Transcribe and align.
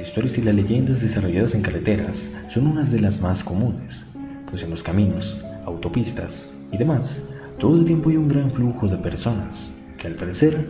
Historias 0.00 0.38
y 0.38 0.42
las 0.42 0.54
leyendas 0.54 1.00
desarrolladas 1.00 1.54
en 1.54 1.62
carreteras 1.62 2.28
son 2.48 2.66
unas 2.66 2.90
de 2.90 3.00
las 3.00 3.20
más 3.20 3.44
comunes, 3.44 4.06
pues 4.50 4.62
en 4.64 4.70
los 4.70 4.82
caminos, 4.82 5.40
autopistas 5.66 6.48
y 6.72 6.76
demás, 6.76 7.22
todo 7.60 7.76
el 7.78 7.84
tiempo 7.84 8.10
hay 8.10 8.16
un 8.16 8.26
gran 8.26 8.52
flujo 8.52 8.88
de 8.88 8.96
personas 8.96 9.70
que 9.96 10.08
al 10.08 10.16
parecer 10.16 10.66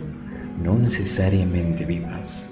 no 0.63 0.77
necesariamente 0.77 1.85
vivas. 1.85 2.51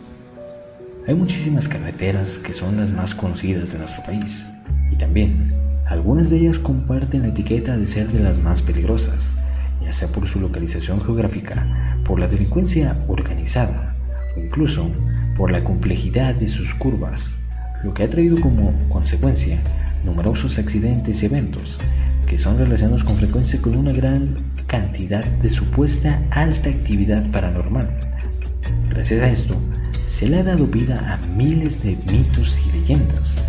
Hay 1.07 1.13
muchísimas 1.13 1.67
carreteras 1.67 2.39
que 2.39 2.53
son 2.53 2.77
las 2.77 2.89
más 2.89 3.13
conocidas 3.13 3.73
de 3.73 3.79
nuestro 3.79 4.01
país 4.01 4.49
y 4.91 4.95
también 4.95 5.53
algunas 5.85 6.31
de 6.31 6.37
ellas 6.39 6.57
comparten 6.57 7.21
la 7.21 7.27
etiqueta 7.27 7.77
de 7.77 7.85
ser 7.85 8.07
de 8.07 8.19
las 8.19 8.39
más 8.39 8.63
peligrosas, 8.63 9.37
ya 9.81 9.91
sea 9.91 10.07
por 10.07 10.27
su 10.27 10.39
localización 10.39 11.01
geográfica, 11.01 11.99
por 12.03 12.19
la 12.19 12.27
delincuencia 12.27 12.97
organizada 13.07 13.95
o 14.35 14.39
incluso 14.39 14.89
por 15.35 15.51
la 15.51 15.63
complejidad 15.63 16.35
de 16.35 16.47
sus 16.47 16.73
curvas, 16.73 17.35
lo 17.83 17.93
que 17.93 18.03
ha 18.03 18.09
traído 18.09 18.39
como 18.39 18.73
consecuencia 18.89 19.61
numerosos 20.03 20.57
accidentes 20.59 21.23
y 21.23 21.25
eventos 21.25 21.79
que 22.25 22.37
son 22.37 22.57
relacionados 22.57 23.03
con 23.03 23.17
frecuencia 23.17 23.61
con 23.61 23.75
una 23.75 23.91
gran 23.91 24.35
cantidad 24.67 25.23
de 25.23 25.49
supuesta 25.49 26.21
alta 26.31 26.69
actividad 26.69 27.29
paranormal. 27.31 27.89
Gracias 28.89 29.21
a 29.21 29.29
esto, 29.29 29.55
se 30.03 30.27
le 30.27 30.39
ha 30.39 30.43
dado 30.43 30.67
vida 30.67 31.13
a 31.13 31.27
miles 31.27 31.83
de 31.83 31.97
mitos 32.11 32.59
y 32.65 32.71
leyendas 32.71 33.41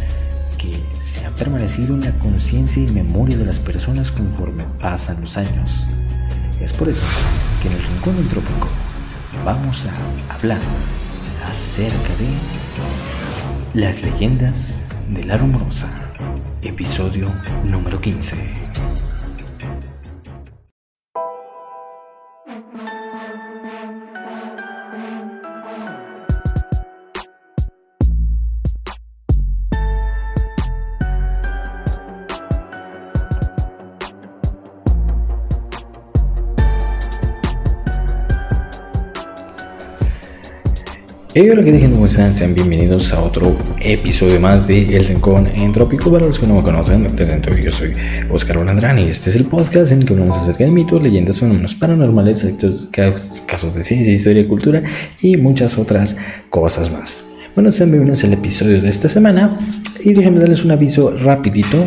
que 0.59 0.73
se 0.99 1.25
han 1.25 1.35
permanecido 1.35 1.95
en 1.95 2.03
la 2.03 2.13
conciencia 2.19 2.83
y 2.83 2.93
memoria 2.93 3.37
de 3.37 3.45
las 3.45 3.59
personas 3.59 4.11
conforme 4.11 4.65
pasan 4.81 5.21
los 5.21 5.37
años. 5.37 5.87
Es 6.61 6.73
por 6.73 6.89
eso 6.89 7.07
que 7.63 7.69
en 7.69 7.75
el 7.75 7.83
Rincón 7.83 8.17
del 8.17 8.29
Trópico 8.29 8.67
vamos 9.45 9.87
a 9.87 10.35
hablar 10.35 10.61
acerca 11.55 12.13
de 12.17 13.81
las 13.81 14.03
leyendas 14.03 14.77
de 15.11 15.23
la 15.23 15.37
rumorosa, 15.37 15.89
episodio 16.63 17.33
número 17.63 18.01
15. 18.01 18.35
Hey, 41.37 41.51
hola, 41.51 41.65
que 41.65 41.73
dije, 41.73 41.91
¿cómo 41.91 42.07
están? 42.07 42.33
Sean 42.33 42.55
bienvenidos 42.55 43.13
a 43.13 43.21
otro 43.21 43.57
episodio 43.81 44.41
más 44.41 44.69
de 44.69 44.97
El 44.97 45.05
Rincón 45.07 45.49
Entrópico. 45.49 46.09
Para 46.09 46.27
los 46.27 46.39
que 46.39 46.47
no 46.47 46.55
me 46.55 46.63
conocen, 46.63 47.03
me 47.03 47.11
presento. 47.11 47.51
Yo 47.57 47.73
soy 47.73 47.93
Oscar 48.31 48.59
Olandrán 48.59 49.01
y 49.01 49.09
este 49.09 49.31
es 49.31 49.35
el 49.35 49.47
podcast 49.47 49.91
en 49.91 49.99
el 49.99 50.05
que 50.05 50.13
hablamos 50.13 50.37
acerca 50.37 50.63
de 50.63 50.71
mitos, 50.71 51.03
leyendas, 51.03 51.41
fenómenos 51.41 51.75
paranormales, 51.75 52.47
casos 53.47 53.75
de 53.75 53.83
ciencia, 53.83 54.13
historia 54.13 54.47
cultura 54.47 54.85
y 55.23 55.37
muchas 55.37 55.77
otras 55.77 56.17
cosas 56.51 56.93
más. 56.93 57.29
Bueno, 57.57 57.73
sean 57.73 57.91
bienvenidos 57.91 58.23
al 58.23 58.35
episodio 58.35 58.81
de 58.81 58.89
esta 58.89 59.09
semana 59.09 59.59
y 60.05 60.13
déjenme 60.13 60.39
darles 60.39 60.65
un 60.65 60.71
aviso 60.71 61.17
rapidito 61.19 61.85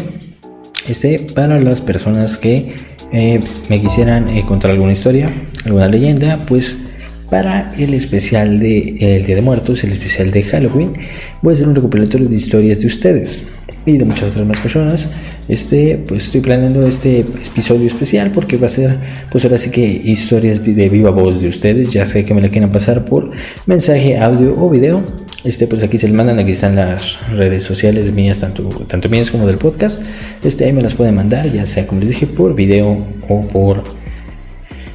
este 0.89 1.25
para 1.33 1.57
las 1.57 1.79
personas 1.79 2.35
que 2.35 2.75
eh, 3.13 3.39
me 3.69 3.79
quisieran 3.79 4.27
eh, 4.27 4.43
contar 4.45 4.71
alguna 4.71 4.91
historia, 4.91 5.31
alguna 5.63 5.87
leyenda, 5.87 6.41
pues 6.45 6.86
para 7.29 7.73
el 7.77 7.93
especial 7.93 8.59
de 8.59 8.97
el 8.99 9.25
Día 9.25 9.35
de 9.35 9.41
Muertos, 9.41 9.83
el 9.83 9.91
especial 9.91 10.31
de 10.31 10.43
Halloween, 10.43 10.93
voy 11.41 11.51
a 11.51 11.53
hacer 11.53 11.67
un 11.67 11.75
recopilatorio 11.75 12.27
de 12.27 12.35
historias 12.35 12.79
de 12.79 12.87
ustedes 12.87 13.43
y 13.85 13.97
de 13.97 14.05
muchas 14.05 14.31
otras 14.31 14.45
más 14.45 14.59
personas. 14.59 15.09
Este, 15.47 15.97
pues 16.07 16.25
estoy 16.25 16.41
planeando 16.41 16.85
este 16.85 17.19
episodio 17.19 17.87
especial 17.87 18.31
porque 18.31 18.57
va 18.57 18.67
a 18.67 18.69
ser, 18.69 18.97
pues 19.31 19.45
ahora 19.45 19.57
sí 19.57 19.69
que 19.69 19.85
historias 19.85 20.61
de 20.63 20.89
viva 20.89 21.09
voz 21.09 21.41
de 21.41 21.47
ustedes. 21.47 21.91
Ya 21.91 22.05
sé 22.05 22.25
que 22.25 22.33
me 22.33 22.41
la 22.41 22.49
quieren 22.49 22.69
pasar 22.69 23.05
por 23.05 23.31
mensaje, 23.65 24.17
audio 24.17 24.55
o 24.59 24.69
video. 24.69 25.03
Este, 25.43 25.67
pues 25.67 25.83
aquí 25.83 25.97
se 25.97 26.07
le 26.07 26.13
mandan, 26.13 26.39
aquí 26.39 26.51
están 26.51 26.75
las 26.75 27.17
redes 27.29 27.63
sociales 27.63 28.11
mías, 28.11 28.39
tanto, 28.39 28.63
tanto 28.87 29.07
mías 29.07 29.31
como 29.31 29.47
del 29.47 29.57
podcast. 29.57 30.01
Este, 30.43 30.65
ahí 30.65 30.73
me 30.73 30.81
las 30.81 30.93
pueden 30.93 31.15
mandar, 31.15 31.49
ya 31.51 31.65
sea 31.65 31.87
como 31.87 32.01
les 32.01 32.09
dije, 32.09 32.27
por 32.27 32.53
video 32.55 33.05
o 33.29 33.47
por 33.47 33.83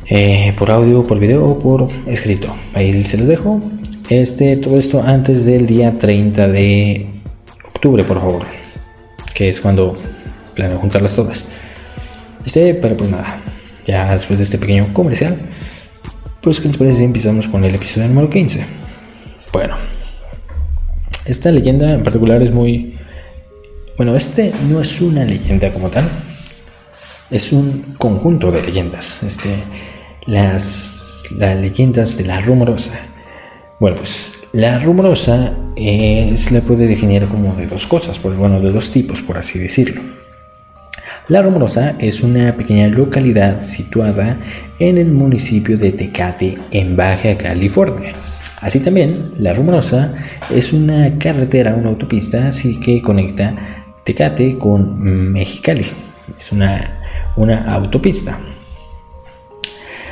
eh, 0.07 0.53
por 0.59 0.71
audio, 0.71 1.03
por 1.03 1.19
video 1.19 1.45
o 1.45 1.59
por 1.59 1.89
escrito. 2.07 2.49
Ahí 2.75 3.03
se 3.05 3.17
los 3.17 3.29
dejo. 3.29 3.61
Este, 4.09 4.57
todo 4.57 4.77
esto 4.77 5.03
antes 5.03 5.47
del 5.47 5.67
día 5.67 5.97
30 5.99 6.49
de 6.49 7.07
octubre, 7.69 8.05
por 8.05 8.21
favor. 8.21 8.47
Que 9.35 9.49
es 9.49 9.61
cuando 9.61 9.97
planeo 10.55 10.79
juntarlas 10.79 11.15
todas. 11.15 11.47
Este, 12.45 12.75
pero 12.75 12.97
pues 12.97 13.11
nada. 13.11 13.41
Ya 13.87 14.13
después 14.13 14.39
de 14.39 14.45
este 14.45 14.59
pequeño 14.59 14.93
comercial. 14.93 15.39
Pues 16.41 16.61
que 16.61 16.69
les 16.69 16.77
parece 16.77 16.99
si 16.99 17.05
empezamos 17.05 17.47
con 17.49 17.65
el 17.65 17.75
episodio 17.75 18.09
número 18.09 18.29
15. 18.29 18.65
Bueno. 19.53 19.77
Esta 21.25 21.53
leyenda 21.53 21.93
en 21.93 22.03
particular 22.03 22.43
es 22.43 22.51
muy... 22.51 22.99
Bueno, 23.97 24.17
este 24.17 24.53
no 24.69 24.81
es 24.81 25.01
una 25.01 25.25
leyenda 25.25 25.73
como 25.73 25.89
tal. 25.89 26.09
Es 27.31 27.53
un 27.53 27.95
conjunto 27.97 28.51
de 28.51 28.61
leyendas. 28.61 29.23
Este 29.23 29.63
las, 30.27 31.25
las 31.37 31.61
leyendas 31.61 32.17
de 32.17 32.25
la 32.25 32.41
rumorosa. 32.41 32.93
Bueno, 33.81 33.97
pues 33.97 34.35
la 34.53 34.79
rumorosa 34.79 35.55
se 35.77 36.49
le 36.51 36.61
puede 36.61 36.87
definir 36.87 37.27
como 37.27 37.55
de 37.55 37.67
dos 37.67 37.87
cosas, 37.87 38.19
pues 38.19 38.37
bueno, 38.37 38.61
de 38.61 38.71
dos 38.71 38.91
tipos, 38.91 39.23
por 39.23 39.39
así 39.39 39.59
decirlo. 39.59 40.03
La 41.29 41.41
Rumorosa 41.41 41.95
es 42.01 42.23
una 42.23 42.57
pequeña 42.57 42.89
localidad 42.89 43.63
situada 43.65 44.39
en 44.81 44.99
el 44.99 45.13
municipio 45.13 45.79
de 45.79 45.93
Tecate, 45.93 46.59
en 46.73 46.97
Baja 46.97 47.37
California. 47.39 48.13
Así 48.61 48.81
también, 48.81 49.33
La 49.39 49.55
Rumorosa 49.55 50.15
es 50.51 50.73
una 50.73 51.19
carretera, 51.19 51.75
una 51.75 51.91
autopista, 51.91 52.49
así 52.49 52.81
que 52.81 53.01
conecta 53.01 53.55
Tecate 54.05 54.59
con 54.59 55.01
Mexicali. 55.33 55.87
Es 56.37 56.51
una, 56.51 57.01
una 57.37 57.73
autopista. 57.73 58.39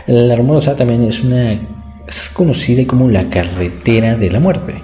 La 0.06 0.36
Rumorosa 0.36 0.76
también 0.76 1.02
es 1.04 1.22
una 1.22 1.58
es 2.10 2.28
conocida 2.28 2.84
como 2.86 3.08
la 3.08 3.30
carretera 3.30 4.16
de 4.16 4.30
la 4.30 4.40
muerte. 4.40 4.82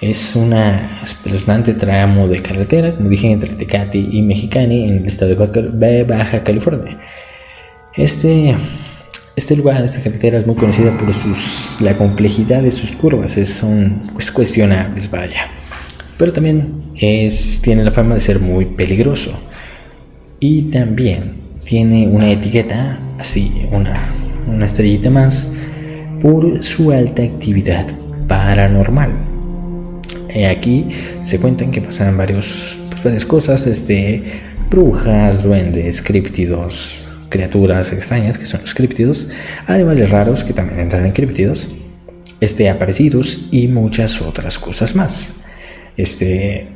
Es 0.00 0.36
una 0.36 1.00
espeluznante 1.02 1.74
tramo 1.74 2.28
de 2.28 2.40
carretera, 2.40 2.94
como 2.94 3.08
dije, 3.08 3.30
entre 3.30 3.50
Tecate 3.50 3.98
y 3.98 4.22
Mexicali 4.22 4.84
en 4.84 4.98
el 4.98 5.06
estado 5.06 5.34
de 5.34 6.04
Baja 6.04 6.44
California. 6.44 7.00
Este, 7.96 8.54
este 9.34 9.56
lugar, 9.56 9.82
esta 9.84 10.00
carretera 10.00 10.38
es 10.38 10.46
muy 10.46 10.54
conocida 10.54 10.96
por 10.96 11.12
sus, 11.12 11.80
la 11.80 11.96
complejidad 11.96 12.62
de 12.62 12.70
sus 12.70 12.92
curvas, 12.92 13.36
es, 13.36 13.48
son 13.48 14.10
pues, 14.12 14.30
cuestionables, 14.30 15.10
vaya. 15.10 15.48
Pero 16.16 16.32
también 16.32 16.78
es, 17.00 17.60
tiene 17.60 17.82
la 17.82 17.90
fama 17.90 18.14
de 18.14 18.20
ser 18.20 18.38
muy 18.38 18.66
peligroso. 18.66 19.32
Y 20.38 20.70
también 20.70 21.38
tiene 21.64 22.06
una 22.06 22.30
etiqueta 22.30 23.00
así, 23.18 23.66
una 23.72 23.96
una 24.48 24.66
estrellita 24.66 25.10
más, 25.10 25.52
por 26.20 26.62
su 26.62 26.90
alta 26.90 27.22
actividad 27.22 27.86
paranormal. 28.26 29.12
aquí 30.50 30.88
se 31.22 31.40
cuentan 31.40 31.70
que 31.70 31.80
pasan 31.80 32.16
varios, 32.16 32.78
pues, 32.90 33.02
varias 33.02 33.24
cosas, 33.24 33.66
este, 33.66 34.22
brujas, 34.70 35.42
duendes, 35.42 36.02
críptidos, 36.02 37.06
criaturas 37.28 37.92
extrañas 37.92 38.38
que 38.38 38.46
son 38.46 38.60
los 38.60 38.74
críptidos, 38.74 39.28
animales 39.66 40.10
raros 40.10 40.44
que 40.44 40.52
también 40.52 40.80
entran 40.80 41.06
en 41.06 41.12
críptidos, 41.12 41.68
este, 42.40 42.68
aparecidos 42.68 43.48
y 43.50 43.68
muchas 43.68 44.20
otras 44.22 44.58
cosas 44.58 44.94
más. 44.94 45.34
Este, 45.96 46.68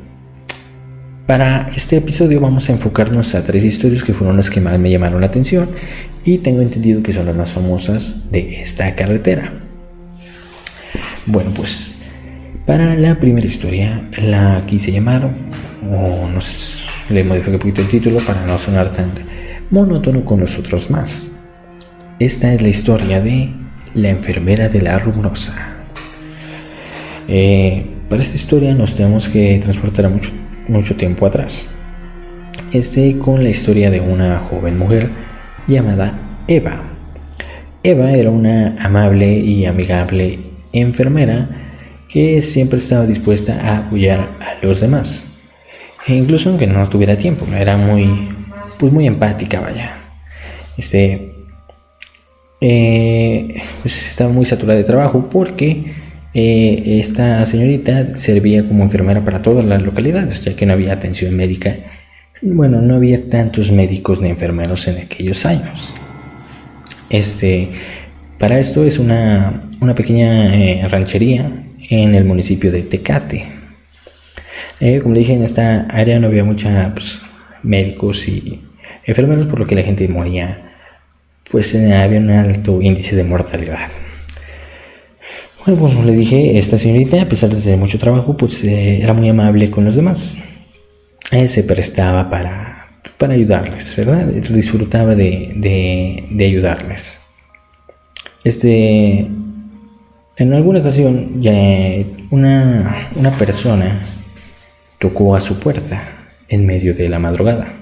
para 1.32 1.66
este 1.74 1.96
episodio 1.96 2.42
vamos 2.42 2.68
a 2.68 2.72
enfocarnos 2.72 3.34
a 3.34 3.42
tres 3.42 3.64
historias 3.64 4.04
que 4.04 4.12
fueron 4.12 4.36
las 4.36 4.50
que 4.50 4.60
más 4.60 4.78
me 4.78 4.90
llamaron 4.90 5.22
la 5.22 5.28
atención 5.28 5.70
y 6.26 6.36
tengo 6.36 6.60
entendido 6.60 7.02
que 7.02 7.10
son 7.10 7.24
las 7.24 7.34
más 7.34 7.54
famosas 7.54 8.30
de 8.30 8.60
esta 8.60 8.94
carretera. 8.94 9.54
Bueno, 11.24 11.50
pues 11.54 11.94
para 12.66 12.96
la 12.96 13.18
primera 13.18 13.46
historia 13.46 14.10
la 14.20 14.62
quise 14.66 14.92
llamar, 14.92 15.30
o 15.90 16.28
nos, 16.28 16.84
le 17.08 17.24
modifiqué 17.24 17.52
un 17.52 17.60
poquito 17.60 17.80
el 17.80 17.88
título 17.88 18.18
para 18.18 18.44
no 18.44 18.58
sonar 18.58 18.92
tan 18.92 19.10
monótono 19.70 20.26
con 20.26 20.38
los 20.38 20.58
otros 20.58 20.90
más. 20.90 21.28
Esta 22.18 22.52
es 22.52 22.60
la 22.60 22.68
historia 22.68 23.22
de 23.22 23.48
la 23.94 24.10
enfermera 24.10 24.68
de 24.68 24.82
la 24.82 24.98
rumorosa. 24.98 25.54
Eh, 27.26 27.86
para 28.10 28.20
esta 28.20 28.36
historia 28.36 28.74
nos 28.74 28.94
tenemos 28.94 29.30
que 29.30 29.58
transportar 29.62 30.04
a 30.04 30.08
mucho 30.10 30.30
mucho 30.68 30.96
tiempo 30.96 31.26
atrás. 31.26 31.68
Este 32.72 33.18
con 33.18 33.42
la 33.42 33.50
historia 33.50 33.90
de 33.90 34.00
una 34.00 34.38
joven 34.38 34.78
mujer 34.78 35.10
llamada 35.66 36.18
Eva. 36.48 36.82
Eva 37.82 38.12
era 38.12 38.30
una 38.30 38.76
amable 38.80 39.38
y 39.38 39.66
amigable 39.66 40.38
enfermera 40.72 41.48
que 42.08 42.40
siempre 42.42 42.78
estaba 42.78 43.06
dispuesta 43.06 43.58
a 43.60 43.78
apoyar 43.78 44.20
a 44.40 44.64
los 44.64 44.80
demás. 44.80 45.28
E 46.06 46.14
incluso 46.14 46.50
aunque 46.50 46.66
no 46.66 46.86
tuviera 46.88 47.16
tiempo, 47.16 47.46
era 47.54 47.76
muy, 47.76 48.28
pues 48.78 48.92
muy 48.92 49.06
empática, 49.06 49.60
vaya. 49.60 49.96
Este, 50.76 51.32
eh, 52.60 53.62
pues 53.82 54.08
estaba 54.08 54.32
muy 54.32 54.44
saturada 54.44 54.78
de 54.78 54.84
trabajo 54.84 55.28
porque 55.30 55.92
eh, 56.34 56.98
esta 56.98 57.44
señorita 57.44 58.16
servía 58.16 58.66
como 58.66 58.84
enfermera 58.84 59.24
para 59.24 59.40
todas 59.40 59.64
las 59.64 59.82
localidades, 59.82 60.42
ya 60.42 60.56
que 60.56 60.64
no 60.64 60.72
había 60.72 60.92
atención 60.92 61.36
médica. 61.36 61.76
Bueno, 62.40 62.80
no 62.80 62.96
había 62.96 63.28
tantos 63.28 63.70
médicos 63.70 64.20
ni 64.20 64.30
enfermeros 64.30 64.88
en 64.88 64.98
aquellos 64.98 65.44
años. 65.44 65.94
Este, 67.10 67.68
para 68.38 68.58
esto 68.58 68.84
es 68.84 68.98
una, 68.98 69.68
una 69.80 69.94
pequeña 69.94 70.54
eh, 70.56 70.88
ranchería 70.88 71.52
en 71.90 72.14
el 72.14 72.24
municipio 72.24 72.72
de 72.72 72.82
Tecate. 72.82 73.44
Eh, 74.80 75.00
como 75.00 75.14
dije, 75.14 75.34
en 75.34 75.42
esta 75.42 75.82
área 75.82 76.18
no 76.18 76.28
había 76.28 76.44
muchos 76.44 76.72
pues, 76.94 77.22
médicos 77.62 78.26
y 78.26 78.62
enfermeros, 79.04 79.46
por 79.46 79.60
lo 79.60 79.66
que 79.66 79.74
la 79.74 79.82
gente 79.82 80.08
moría, 80.08 80.72
pues 81.50 81.74
había 81.74 82.18
un 82.18 82.30
alto 82.30 82.80
índice 82.80 83.14
de 83.14 83.24
mortalidad. 83.24 83.90
Bueno, 85.64 85.80
pues 85.80 85.94
como 85.94 86.06
le 86.06 86.14
dije, 86.14 86.58
esta 86.58 86.76
señorita, 86.76 87.22
a 87.22 87.28
pesar 87.28 87.50
de 87.50 87.62
tener 87.62 87.78
mucho 87.78 87.96
trabajo, 87.96 88.36
pues 88.36 88.64
era 88.64 89.12
muy 89.12 89.28
amable 89.28 89.70
con 89.70 89.84
los 89.84 89.94
demás. 89.94 90.36
se 91.46 91.62
prestaba 91.62 92.28
para, 92.28 92.88
para 93.16 93.34
ayudarles, 93.34 93.94
¿verdad? 93.94 94.26
Disfrutaba 94.26 95.14
de, 95.14 95.52
de, 95.54 96.24
de 96.30 96.44
ayudarles. 96.44 97.20
Este, 98.42 99.28
en 100.36 100.52
alguna 100.52 100.80
ocasión 100.80 101.40
ya 101.40 101.52
una, 102.30 103.10
una 103.14 103.30
persona 103.30 104.04
tocó 104.98 105.36
a 105.36 105.40
su 105.40 105.60
puerta 105.60 106.02
en 106.48 106.66
medio 106.66 106.92
de 106.92 107.08
la 107.08 107.20
madrugada. 107.20 107.72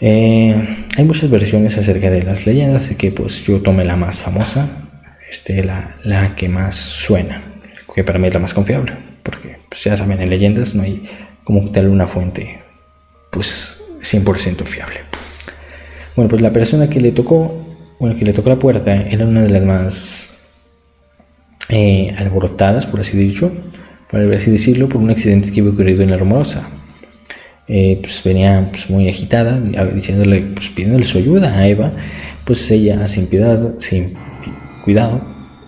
Eh, 0.00 0.54
hay 0.98 1.04
muchas 1.04 1.30
versiones 1.30 1.78
acerca 1.78 2.10
de 2.10 2.22
las 2.24 2.46
leyendas, 2.46 2.90
que 2.98 3.10
pues 3.10 3.42
yo 3.44 3.62
tomé 3.62 3.86
la 3.86 3.96
más 3.96 4.20
famosa, 4.20 4.68
este, 5.32 5.64
la, 5.64 5.96
la 6.04 6.36
que 6.36 6.48
más 6.48 6.74
suena, 6.74 7.42
que 7.94 8.04
para 8.04 8.18
mí 8.18 8.28
es 8.28 8.34
la 8.34 8.40
más 8.40 8.54
confiable, 8.54 8.92
porque 9.22 9.58
pues, 9.68 9.84
ya 9.84 9.96
saben, 9.96 10.20
en 10.20 10.30
leyendas 10.30 10.74
no 10.74 10.82
hay 10.82 11.08
como 11.44 11.68
tal 11.70 11.88
una 11.88 12.06
fuente 12.06 12.60
pues 13.30 13.82
100% 14.02 14.64
fiable. 14.64 15.00
Bueno, 16.14 16.28
pues 16.28 16.42
la 16.42 16.52
persona 16.52 16.88
que 16.90 17.00
le 17.00 17.12
tocó 17.12 17.62
bueno, 18.02 18.16
que 18.16 18.24
le 18.24 18.32
tocó 18.32 18.48
la 18.48 18.58
puerta 18.58 18.92
era 18.96 19.24
una 19.24 19.42
de 19.42 19.50
las 19.50 19.62
más 19.62 20.36
eh, 21.68 22.12
alborotadas, 22.18 22.84
por 22.84 22.98
así 22.98 23.16
dicho, 23.16 23.52
por 24.10 24.20
así 24.34 24.50
decirlo, 24.50 24.88
por 24.88 25.00
un 25.00 25.10
accidente 25.10 25.52
que 25.52 25.60
había 25.60 25.70
ocurrido 25.70 26.02
en 26.02 26.10
la 26.10 26.16
Rumorosa. 26.16 26.68
Eh, 27.68 28.00
pues 28.02 28.20
venía 28.24 28.68
pues, 28.72 28.90
muy 28.90 29.08
agitada, 29.08 29.60
diciéndole, 29.94 30.42
pues 30.52 30.68
pidiéndole 30.70 31.04
su 31.04 31.18
ayuda 31.18 31.56
a 31.56 31.68
Eva, 31.68 31.92
pues 32.44 32.68
ella 32.72 33.06
sin 33.06 33.28
piedad, 33.28 33.74
sin 33.78 34.14
cuidado 34.82 35.20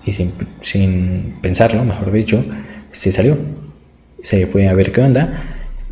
y 0.04 0.12
sin, 0.12 0.32
sin 0.60 1.36
pensarlo, 1.40 1.84
mejor 1.84 2.12
dicho, 2.12 2.44
se 2.92 3.12
salió. 3.12 3.38
Se 4.22 4.46
fue 4.46 4.68
a 4.68 4.74
ver 4.74 4.92
qué 4.92 5.00
onda, 5.00 5.42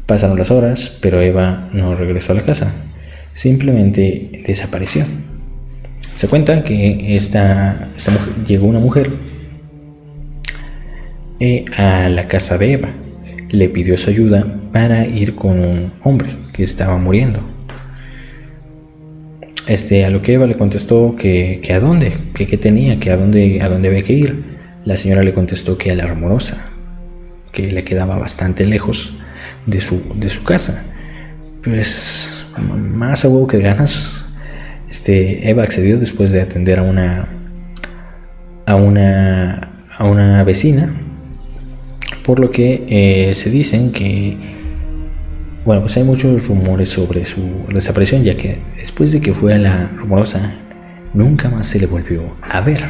pasaron 0.07 0.39
las 0.39 0.51
horas, 0.51 0.97
pero 1.01 1.21
Eva 1.21 1.69
no 1.73 1.95
regresó 1.95 2.33
a 2.33 2.37
la 2.37 2.43
casa, 2.43 2.73
simplemente 3.33 4.43
desapareció. 4.47 5.05
Se 6.15 6.29
cuenta 6.29 6.63
que 6.63 7.17
esta, 7.17 7.89
llegó 8.47 8.67
una 8.67 8.79
mujer 8.79 9.11
eh, 11.41 11.65
a 11.77 12.09
la 12.09 12.29
casa 12.29 12.59
de 12.59 12.73
Eva. 12.75 12.91
Le 13.51 13.69
pidió 13.69 13.97
su 13.97 14.11
ayuda 14.11 14.47
para 14.73 15.07
ir 15.07 15.35
con 15.35 15.59
un 15.59 15.93
hombre 16.03 16.31
que 16.53 16.63
estaba 16.63 16.97
muriendo. 16.99 17.41
Este, 19.67 20.05
a 20.05 20.11
lo 20.11 20.23
que 20.23 20.35
Eva 20.35 20.47
le 20.47 20.57
contestó 20.57 21.15
que, 21.17 21.61
a 21.73 21.79
dónde, 21.79 22.17
que 22.35 22.47
qué 22.47 22.57
tenía, 22.57 22.99
que 22.99 23.11
a 23.11 23.17
dónde, 23.17 23.63
a 23.63 23.69
dónde 23.69 23.89
había 23.89 24.03
que 24.03 24.13
ir. 24.13 24.45
La 24.85 24.97
señora 24.97 25.23
le 25.23 25.33
contestó 25.33 25.79
que 25.79 25.93
a 25.93 25.95
la 25.95 26.07
rumorosa, 26.07 26.71
que 27.53 27.71
le 27.71 27.85
quedaba 27.85 28.19
bastante 28.19 28.65
lejos 28.65 29.15
de 29.67 29.81
su, 29.81 30.03
de 30.17 30.29
su 30.29 30.43
casa. 30.43 30.85
Pues 31.63 32.45
más 32.59 33.25
a 33.25 33.29
huevo 33.29 33.47
que 33.47 33.59
ganas, 33.59 34.27
este, 34.91 35.49
Eva 35.49 35.63
accedió 35.63 35.97
después 35.99 36.33
de 36.33 36.43
atender 36.43 36.81
a 36.81 36.83
una, 36.83 37.29
a 38.67 38.75
una, 38.75 39.73
a 39.97 40.05
una 40.05 40.43
vecina, 40.43 40.93
por 42.25 42.41
lo 42.41 42.51
que 42.51 42.85
eh, 42.89 43.35
se 43.37 43.51
dicen 43.51 43.93
que, 43.93 44.62
bueno, 45.65 45.83
pues 45.83 45.97
hay 45.97 46.03
muchos 46.03 46.49
rumores 46.49 46.89
sobre 46.89 47.25
su 47.25 47.41
desaparición, 47.73 48.25
ya 48.25 48.37
que 48.37 48.59
después 48.77 49.13
de 49.13 49.21
que 49.21 49.33
fue 49.33 49.55
a 49.55 49.59
la 49.59 49.89
rumorosa, 49.97 50.57
nunca 51.15 51.49
más 51.49 51.69
se 51.69 51.79
le 51.79 51.87
volvió 51.87 52.37
a 52.43 52.61
ver. 52.61 52.83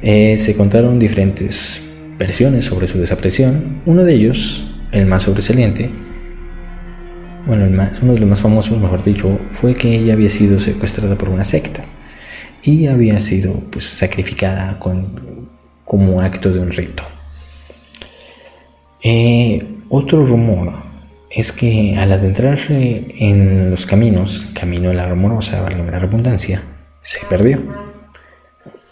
Eh, 0.00 0.36
se 0.38 0.56
contaron 0.56 0.98
diferentes 0.98 1.82
versiones 2.18 2.64
sobre 2.64 2.86
su 2.86 2.98
desaparición. 2.98 3.82
Uno 3.84 4.04
de 4.04 4.14
ellos, 4.14 4.66
el 4.92 5.04
más 5.06 5.24
sobresaliente, 5.24 5.90
bueno, 7.46 7.66
uno 7.66 8.14
de 8.14 8.20
los 8.20 8.28
más 8.28 8.40
famosos, 8.40 8.78
mejor 8.80 9.02
dicho, 9.02 9.38
fue 9.52 9.74
que 9.74 9.94
ella 9.94 10.14
había 10.14 10.30
sido 10.30 10.58
secuestrada 10.60 11.16
por 11.16 11.28
una 11.28 11.44
secta 11.44 11.82
y 12.62 12.86
había 12.86 13.20
sido 13.20 13.52
pues 13.70 13.84
sacrificada 13.84 14.78
con, 14.78 15.48
como 15.84 16.22
acto 16.22 16.50
de 16.50 16.60
un 16.60 16.70
rito. 16.70 17.02
Eh, 19.02 19.66
otro 19.88 20.24
rumor 20.24 20.87
es 21.30 21.52
que 21.52 21.96
al 21.98 22.12
adentrarse 22.12 23.06
en 23.18 23.70
los 23.70 23.86
caminos, 23.86 24.48
camino 24.54 24.88
de 24.88 24.96
la 24.96 25.06
rumorosa, 25.06 25.60
valga 25.62 25.84
la 25.84 25.98
redundancia, 25.98 26.62
se 27.00 27.20
perdió. 27.26 27.62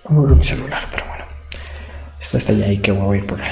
No 0.08 0.22
mi 0.22 0.44
celular, 0.44 0.82
pero 0.90 1.06
bueno. 1.06 1.24
Está 2.20 2.36
hasta 2.36 2.52
allá 2.52 2.70
y 2.70 2.78
que 2.78 2.92
voy 2.92 3.16
a 3.16 3.20
ir 3.20 3.26
por 3.26 3.40
él. 3.40 3.46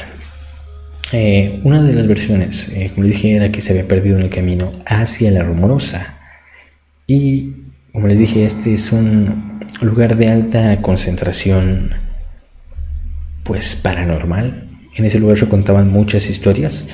Eh, 1.12 1.60
una 1.64 1.82
de 1.82 1.92
las 1.92 2.06
versiones, 2.06 2.68
eh, 2.70 2.90
como 2.94 3.04
les 3.04 3.14
dije, 3.16 3.36
era 3.36 3.52
que 3.52 3.60
se 3.60 3.72
había 3.72 3.86
perdido 3.86 4.16
en 4.16 4.24
el 4.24 4.30
camino 4.30 4.72
hacia 4.86 5.30
la 5.30 5.42
rumorosa. 5.42 6.14
Y, 7.06 7.52
como 7.92 8.08
les 8.08 8.18
dije, 8.18 8.44
este 8.44 8.74
es 8.74 8.92
un 8.92 9.60
lugar 9.80 10.16
de 10.16 10.28
alta 10.30 10.80
concentración, 10.82 11.94
pues 13.44 13.76
paranormal. 13.76 14.68
En 14.96 15.04
ese 15.04 15.18
lugar 15.18 15.36
se 15.36 15.48
contaban 15.48 15.90
muchas 15.90 16.28
historias, 16.30 16.86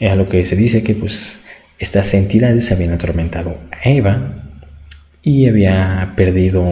eh, 0.00 0.08
a 0.08 0.16
lo 0.16 0.28
que 0.28 0.44
se 0.44 0.56
dice 0.56 0.82
que 0.82 0.94
pues 0.94 1.42
estas 1.78 2.12
entidades 2.14 2.70
habían 2.72 2.92
atormentado 2.92 3.58
a 3.70 3.88
Eva 3.88 4.44
y 5.22 5.48
había 5.48 6.14
perdido, 6.16 6.64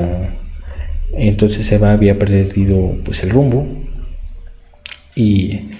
entonces 1.16 1.70
Eva 1.72 1.92
había 1.92 2.18
perdido 2.18 2.96
pues 3.04 3.22
el 3.22 3.30
rumbo 3.30 3.66
y 5.14 5.70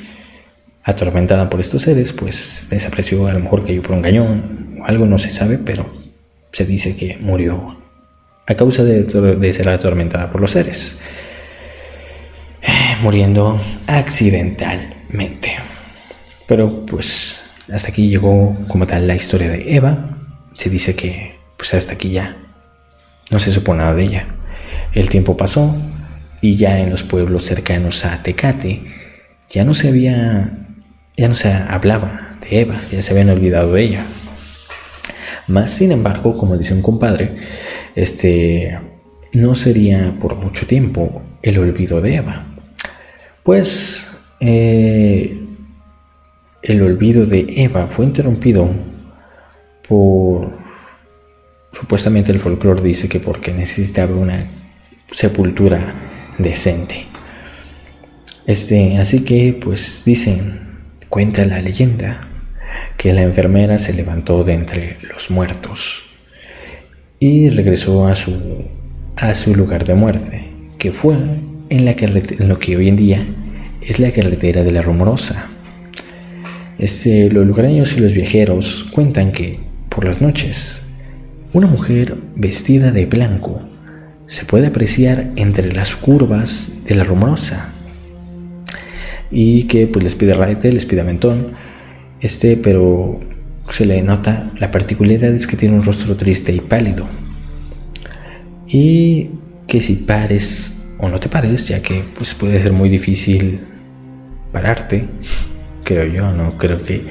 atormentada 0.82 1.48
por 1.48 1.60
estos 1.60 1.82
seres, 1.82 2.12
pues 2.12 2.66
desapareció, 2.70 3.26
a 3.26 3.32
lo 3.32 3.40
mejor 3.40 3.66
cayó 3.66 3.82
por 3.82 3.92
un 3.92 4.02
cañón 4.02 4.78
o 4.80 4.84
algo, 4.84 5.06
no 5.06 5.18
se 5.18 5.30
sabe, 5.30 5.58
pero 5.58 5.86
se 6.52 6.66
dice 6.66 6.94
que 6.96 7.16
murió 7.16 7.80
a 8.46 8.54
causa 8.54 8.84
de, 8.84 9.52
ser 9.52 9.68
atormentada 9.70 10.30
por 10.30 10.40
los 10.40 10.50
seres, 10.50 11.00
eh, 12.62 12.96
muriendo 13.02 13.58
accidentalmente. 13.86 15.56
Pero 16.46 16.84
pues 16.84 17.33
hasta 17.72 17.88
aquí 17.88 18.08
llegó 18.08 18.56
como 18.68 18.86
tal 18.86 19.06
la 19.06 19.14
historia 19.14 19.48
de 19.48 19.74
Eva. 19.74 20.18
Se 20.56 20.70
dice 20.70 20.94
que 20.94 21.34
pues 21.56 21.74
hasta 21.74 21.94
aquí 21.94 22.10
ya 22.10 22.36
no 23.30 23.38
se 23.38 23.50
supo 23.50 23.74
nada 23.74 23.94
de 23.94 24.04
ella. 24.04 24.26
El 24.92 25.08
tiempo 25.08 25.36
pasó 25.36 25.74
y 26.40 26.56
ya 26.56 26.78
en 26.78 26.90
los 26.90 27.02
pueblos 27.02 27.44
cercanos 27.44 28.04
a 28.04 28.22
Tecate 28.22 28.82
ya 29.50 29.64
no 29.64 29.74
se 29.74 29.88
había 29.88 30.58
ya 31.16 31.28
no 31.28 31.34
se 31.34 31.52
hablaba 31.52 32.36
de 32.40 32.60
Eva, 32.60 32.76
ya 32.90 33.00
se 33.00 33.12
habían 33.12 33.30
olvidado 33.30 33.72
de 33.72 33.82
ella. 33.82 34.06
Más 35.46 35.70
sin 35.70 35.92
embargo, 35.92 36.36
como 36.36 36.56
dice 36.56 36.74
un 36.74 36.82
compadre, 36.82 37.36
este 37.94 38.78
no 39.34 39.54
sería 39.54 40.16
por 40.20 40.36
mucho 40.36 40.66
tiempo 40.66 41.22
el 41.42 41.58
olvido 41.58 42.00
de 42.00 42.16
Eva. 42.16 42.44
Pues 43.42 44.16
eh, 44.40 45.43
el 46.64 46.82
olvido 46.82 47.24
de 47.24 47.46
Eva 47.56 47.86
fue 47.86 48.06
interrumpido 48.06 48.68
por 49.86 50.50
supuestamente 51.70 52.32
el 52.32 52.40
folclore 52.40 52.82
dice 52.82 53.08
que 53.08 53.20
porque 53.20 53.52
necesitaba 53.52 54.16
una 54.16 54.50
sepultura 55.12 55.94
decente. 56.38 57.06
Este, 58.46 58.98
así 58.98 59.24
que 59.24 59.58
pues 59.60 60.02
dicen 60.04 60.64
Cuenta 61.14 61.44
la 61.44 61.62
leyenda 61.62 62.26
que 62.96 63.12
la 63.12 63.22
enfermera 63.22 63.78
se 63.78 63.92
levantó 63.92 64.42
de 64.42 64.54
entre 64.54 64.98
los 65.08 65.30
muertos 65.30 66.06
y 67.20 67.50
regresó 67.50 68.08
a 68.08 68.16
su, 68.16 68.64
a 69.18 69.32
su 69.34 69.54
lugar 69.54 69.84
de 69.84 69.94
muerte, 69.94 70.46
que 70.76 70.90
fue 70.92 71.14
en, 71.68 71.84
la 71.84 71.94
que, 71.94 72.08
lo 72.08 72.58
que 72.58 72.76
hoy 72.76 72.88
en 72.88 72.96
día 72.96 73.24
es 73.80 74.00
la 74.00 74.10
carretera 74.10 74.64
de 74.64 74.72
la 74.72 74.82
Rumorosa. 74.82 75.50
Este, 76.78 77.30
los 77.30 77.46
lugareños 77.46 77.96
y 77.96 78.00
los 78.00 78.12
viajeros 78.12 78.86
cuentan 78.92 79.32
que, 79.32 79.60
por 79.88 80.04
las 80.04 80.20
noches, 80.20 80.82
una 81.52 81.66
mujer 81.66 82.16
vestida 82.34 82.90
de 82.90 83.06
blanco 83.06 83.60
se 84.26 84.44
puede 84.44 84.66
apreciar 84.66 85.30
entre 85.36 85.72
las 85.72 85.94
curvas 85.94 86.72
de 86.84 86.94
la 86.94 87.04
Rumorosa 87.04 87.72
y 89.30 89.64
que 89.64 89.86
pues 89.86 90.02
les 90.02 90.14
pide 90.14 90.34
raite, 90.34 90.72
les 90.72 90.86
pide 90.86 91.02
aventón, 91.02 91.52
este, 92.20 92.56
pero 92.56 93.20
se 93.70 93.84
le 93.84 94.02
nota 94.02 94.50
la 94.58 94.70
particularidad 94.70 95.32
es 95.32 95.46
que 95.46 95.56
tiene 95.56 95.76
un 95.76 95.84
rostro 95.84 96.16
triste 96.16 96.52
y 96.52 96.60
pálido. 96.60 97.06
Y 98.66 99.30
que 99.66 99.80
si 99.80 99.96
pares 99.96 100.74
o 100.98 101.08
no 101.08 101.18
te 101.18 101.28
pares, 101.28 101.68
ya 101.68 101.82
que 101.82 102.02
pues 102.16 102.34
puede 102.34 102.58
ser 102.58 102.72
muy 102.72 102.88
difícil 102.88 103.60
pararte, 104.52 105.04
creo 105.84 106.06
yo, 106.06 106.32
no 106.32 106.56
creo 106.58 106.82
que 106.82 107.02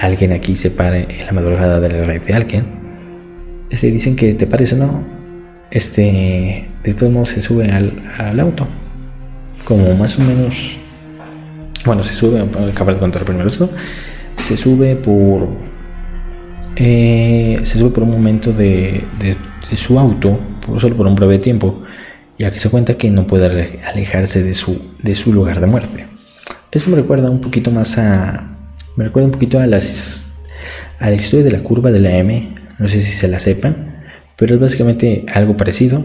alguien 0.00 0.32
aquí 0.32 0.54
se 0.54 0.70
pare 0.70 1.06
en 1.08 1.26
la 1.26 1.32
madrugada 1.32 1.80
de 1.80 1.88
la 1.88 2.04
red 2.04 2.22
de 2.22 2.34
alguien. 2.34 2.64
Este, 3.70 3.90
dicen 3.90 4.16
que 4.16 4.32
te 4.34 4.46
pares 4.46 4.72
o 4.72 4.76
no, 4.76 5.04
este, 5.70 6.68
de 6.82 6.94
todos 6.94 7.12
modos 7.12 7.30
se 7.30 7.40
sube 7.40 7.70
al, 7.70 8.02
al 8.18 8.38
auto, 8.40 8.66
como 9.64 9.94
más 9.94 10.18
o 10.18 10.22
menos, 10.22 10.76
bueno, 11.84 12.02
se 12.02 12.14
sube, 12.14 12.40
acabar 12.40 12.94
de 12.94 13.00
contar 13.00 13.24
primero 13.24 13.48
esto, 13.48 13.70
se 14.36 14.56
sube 14.56 14.96
por, 14.96 15.48
eh, 16.76 17.58
se 17.62 17.78
sube 17.78 17.90
por 17.90 18.04
un 18.04 18.10
momento 18.10 18.52
de, 18.52 19.02
de, 19.18 19.36
de 19.68 19.76
su 19.76 19.98
auto, 19.98 20.38
solo 20.78 20.96
por 20.96 21.06
un 21.06 21.14
breve 21.16 21.38
tiempo, 21.38 21.82
ya 22.38 22.50
que 22.50 22.58
se 22.58 22.70
cuenta 22.70 22.94
que 22.94 23.10
no 23.10 23.26
puede 23.26 23.46
alejarse 23.84 24.42
de 24.42 24.54
su, 24.54 24.80
de 25.02 25.14
su 25.14 25.32
lugar 25.32 25.60
de 25.60 25.66
muerte. 25.66 26.15
Eso 26.72 26.90
me 26.90 26.96
recuerda 26.96 27.30
un 27.30 27.40
poquito 27.40 27.70
más 27.70 27.96
a. 27.98 28.56
Me 28.96 29.04
recuerda 29.04 29.26
un 29.26 29.32
poquito 29.32 29.60
a, 29.60 29.66
las, 29.66 30.36
a 30.98 31.08
la 31.10 31.14
historia 31.14 31.44
de 31.44 31.52
la 31.52 31.62
curva 31.62 31.92
de 31.92 32.00
la 32.00 32.16
M. 32.16 32.54
No 32.78 32.88
sé 32.88 33.00
si 33.00 33.12
se 33.12 33.28
la 33.28 33.38
sepan, 33.38 34.04
pero 34.36 34.54
es 34.54 34.60
básicamente 34.60 35.24
algo 35.32 35.56
parecido. 35.56 36.04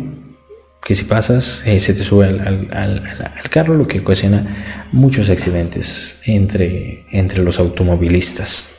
Que 0.84 0.96
si 0.96 1.04
pasas, 1.04 1.62
eh, 1.66 1.80
se 1.80 1.94
te 1.94 2.04
sube 2.04 2.26
al, 2.28 2.70
al, 2.74 3.50
carro, 3.52 3.76
lo 3.76 3.88
que 3.88 4.00
ocasiona 4.00 4.88
muchos 4.92 5.30
accidentes 5.30 6.20
entre, 6.26 7.06
entre 7.12 7.44
los 7.44 7.60
automovilistas. 7.60 8.70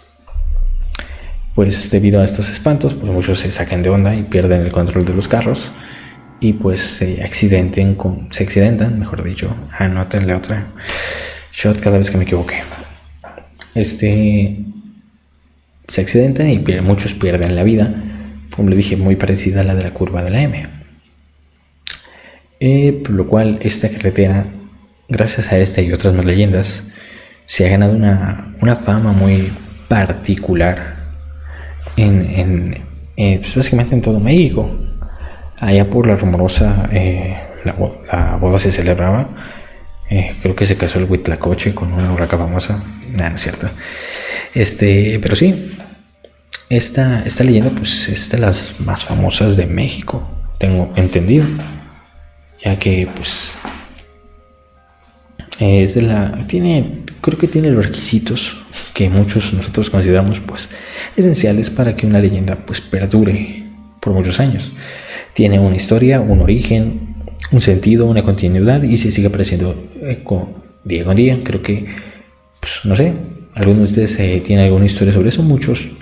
Pues 1.55 1.91
debido 1.91 2.21
a 2.21 2.25
estos 2.25 2.51
espantos, 2.51 2.95
pues 2.95 3.12
muchos 3.12 3.39
se 3.39 3.51
sacan 3.53 3.83
de 3.83 3.91
onda 3.91 4.17
y 4.17 4.25
pierden 4.25 4.62
el 4.62 4.73
control 4.73 5.05
de 5.05 5.15
los 5.15 5.29
carros 5.29 5.73
y 6.41 6.55
pues 6.55 6.81
se 6.81 7.23
accidenten 7.23 7.95
con, 7.95 8.33
se 8.33 8.43
accidentan, 8.43 8.99
mejor 8.99 9.23
dicho, 9.23 9.55
anótenle 9.79 10.35
otra 10.35 10.67
shot 11.53 11.81
cada 11.81 11.99
vez 11.99 12.11
que 12.11 12.19
me 12.19 12.25
equivoque. 12.25 12.63
Este 13.75 14.59
se 15.89 16.01
accidentan 16.01 16.49
y 16.49 16.59
muchos 16.81 17.15
pierden 17.15 17.55
la 17.55 17.63
vida, 17.63 17.93
como 18.55 18.71
le 18.71 18.77
dije, 18.77 18.97
muy 18.97 19.17
parecida 19.17 19.61
a 19.61 19.65
la 19.65 19.75
de 19.75 19.83
la 19.83 19.91
curva 19.93 20.23
de 20.23 20.31
la 20.31 20.43
M. 20.43 20.67
Eh, 22.61 23.01
por 23.05 23.11
lo 23.13 23.27
cual 23.27 23.59
esta 23.63 23.89
carretera, 23.91 24.47
gracias 25.09 25.53
a 25.53 25.59
esta 25.59 25.83
y 25.83 25.93
otras 25.93 26.15
más 26.15 26.25
leyendas, 26.25 26.85
se 27.45 27.67
ha 27.67 27.71
ganado 27.71 27.95
una, 27.95 28.55
una 28.61 28.77
fama 28.77 29.13
muy 29.13 29.53
particular 29.89 30.97
en, 31.97 32.23
en 32.23 32.77
eh, 33.17 33.39
pues 33.41 33.55
básicamente 33.55 33.95
en 33.95 34.01
todo 34.01 34.21
México 34.21 34.71
allá 35.63 35.89
por 35.89 36.07
la 36.07 36.17
rumorosa 36.17 36.89
eh, 36.93 37.37
la, 37.65 38.37
boda 38.37 38.59
se 38.59 38.73
celebraba. 38.73 39.29
Eh, 40.11 40.37
creo 40.43 40.55
que 40.55 40.67
se 40.67 40.77
casó 40.77 40.99
el 40.99 41.11
Huitlacoche 41.11 41.75
con 41.75 41.93
una 41.93 42.13
urraca 42.13 42.37
famosa. 42.37 42.83
no 43.17 43.27
es 43.27 43.41
cierto. 43.41 43.69
Este, 44.55 45.19
pero 45.21 45.37
sí, 45.37 45.75
esta, 46.69 47.23
esta 47.25 47.45
leyenda 47.45 47.71
pues 47.71 48.09
es 48.09 48.31
de 48.31 48.39
las 48.39 48.75
más 48.81 49.05
famosas 49.05 49.57
de 49.57 49.67
México, 49.67 50.29
tengo 50.59 50.93
entendido. 50.97 51.47
Ya 52.63 52.79
que 52.79 53.09
pues 53.17 53.59
es 55.59 55.95
de 55.95 56.03
la 56.03 56.47
tiene 56.47 57.03
creo 57.21 57.39
que 57.39 57.49
tiene 57.49 57.71
los 57.71 57.87
requisitos 57.87 58.59
que 58.95 59.09
muchos 59.09 59.53
nosotros 59.53 59.91
consideramos 59.91 60.41
pues 60.41 60.71
esenciales 61.17 61.71
para 61.71 61.97
que 61.97 62.07
una 62.07 62.21
leyenda 62.21 62.57
pues 62.57 62.81
perdure 62.81 63.65
por 64.01 64.13
muchos 64.13 64.41
años 64.41 64.73
tiene 65.35 65.59
una 65.59 65.77
historia, 65.77 66.21
un 66.21 66.41
origen, 66.43 67.12
un 67.51 67.61
sentido, 67.61 68.07
una 68.07 68.23
continuidad 68.23 68.83
y 68.83 68.97
se 68.97 69.11
sigue 69.11 69.29
apareciendo 69.29 69.75
eh, 70.01 70.23
día 70.85 71.05
con 71.05 71.17
día. 71.17 71.41
Creo 71.43 71.63
que, 71.63 71.87
pues, 72.61 72.81
no 72.85 72.97
sé, 72.97 73.15
algunos 73.55 73.95
de 73.95 74.03
ustedes 74.05 74.19
eh, 74.21 74.41
tienen 74.45 74.67
alguna 74.67 74.87
historia 74.87 75.13
sobre 75.13 75.29
eso. 75.29 75.43
Muchos, 75.43 75.93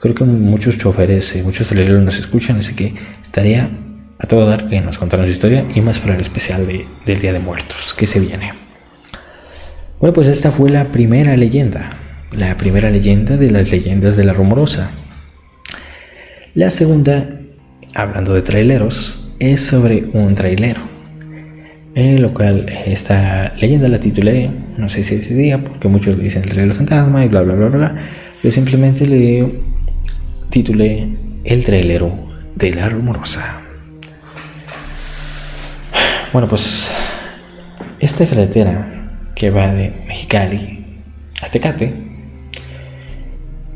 creo 0.00 0.14
que 0.14 0.24
muchos 0.24 0.78
choferes, 0.78 1.36
eh, 1.36 1.42
muchos 1.42 1.68
televidentes 1.68 2.04
nos 2.04 2.18
escuchan, 2.18 2.56
así 2.56 2.74
que 2.74 2.94
estaría 3.22 3.70
a 4.18 4.26
todo 4.26 4.46
dar 4.46 4.68
que 4.68 4.80
nos 4.80 4.98
contaran 4.98 5.26
su 5.26 5.32
historia 5.32 5.64
y 5.74 5.80
más 5.80 6.00
para 6.00 6.14
el 6.14 6.20
especial 6.20 6.66
del 6.66 7.20
Día 7.20 7.32
de 7.32 7.38
Muertos 7.38 7.94
que 7.94 8.06
se 8.06 8.18
viene. 8.18 8.52
Bueno, 10.00 10.12
pues 10.12 10.28
esta 10.28 10.50
fue 10.50 10.70
la 10.70 10.86
primera 10.86 11.36
leyenda, 11.36 11.98
la 12.32 12.56
primera 12.56 12.90
leyenda 12.90 13.36
de 13.36 13.50
las 13.50 13.70
leyendas 13.70 14.16
de 14.16 14.24
la 14.24 14.32
rumorosa. 14.32 14.90
La 16.54 16.70
segunda 16.70 17.38
hablando 17.94 18.34
de 18.34 18.42
traileros, 18.42 19.17
es 19.38 19.64
sobre 19.64 20.04
un 20.12 20.34
trailero. 20.34 20.80
En 21.94 22.22
lo 22.22 22.32
cual 22.32 22.66
esta 22.86 23.54
leyenda 23.56 23.88
la 23.88 23.98
titulé, 23.98 24.50
no 24.76 24.88
sé 24.88 25.02
si 25.02 25.16
ese 25.16 25.34
día, 25.34 25.62
porque 25.62 25.88
muchos 25.88 26.18
dicen 26.18 26.42
el 26.44 26.50
trailer 26.50 26.74
fantasma 26.74 27.24
y 27.24 27.28
bla 27.28 27.42
bla 27.42 27.54
bla 27.54 27.68
bla. 27.68 28.08
Yo 28.42 28.50
simplemente 28.50 29.06
le 29.06 29.48
titulé 30.48 31.08
El 31.44 31.64
trailero 31.64 32.12
de 32.54 32.74
la 32.74 32.88
rumorosa. 32.88 33.62
Bueno, 36.32 36.48
pues 36.48 36.90
esta 38.00 38.26
carretera 38.26 39.30
que 39.34 39.50
va 39.50 39.72
de 39.74 39.92
Mexicali 40.06 40.84
a 41.42 41.48
Tecate 41.48 41.94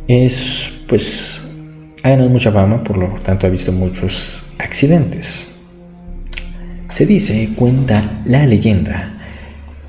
es 0.06 0.70
pues 0.86 1.48
ha 2.02 2.10
ganado 2.10 2.28
mucha 2.28 2.52
fama, 2.52 2.82
por 2.84 2.98
lo 2.98 3.08
tanto 3.14 3.46
ha 3.46 3.50
visto 3.50 3.72
muchos 3.72 4.46
accidentes. 4.58 5.51
Se 6.92 7.06
dice, 7.06 7.48
cuenta 7.56 8.20
la 8.26 8.44
leyenda, 8.44 9.14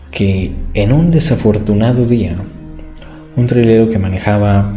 que 0.10 0.54
en 0.74 0.94
un 0.94 1.12
desafortunado 1.12 2.06
día, 2.06 2.38
un 3.36 3.46
trailero 3.46 3.90
que 3.90 4.00
manejaba 4.00 4.74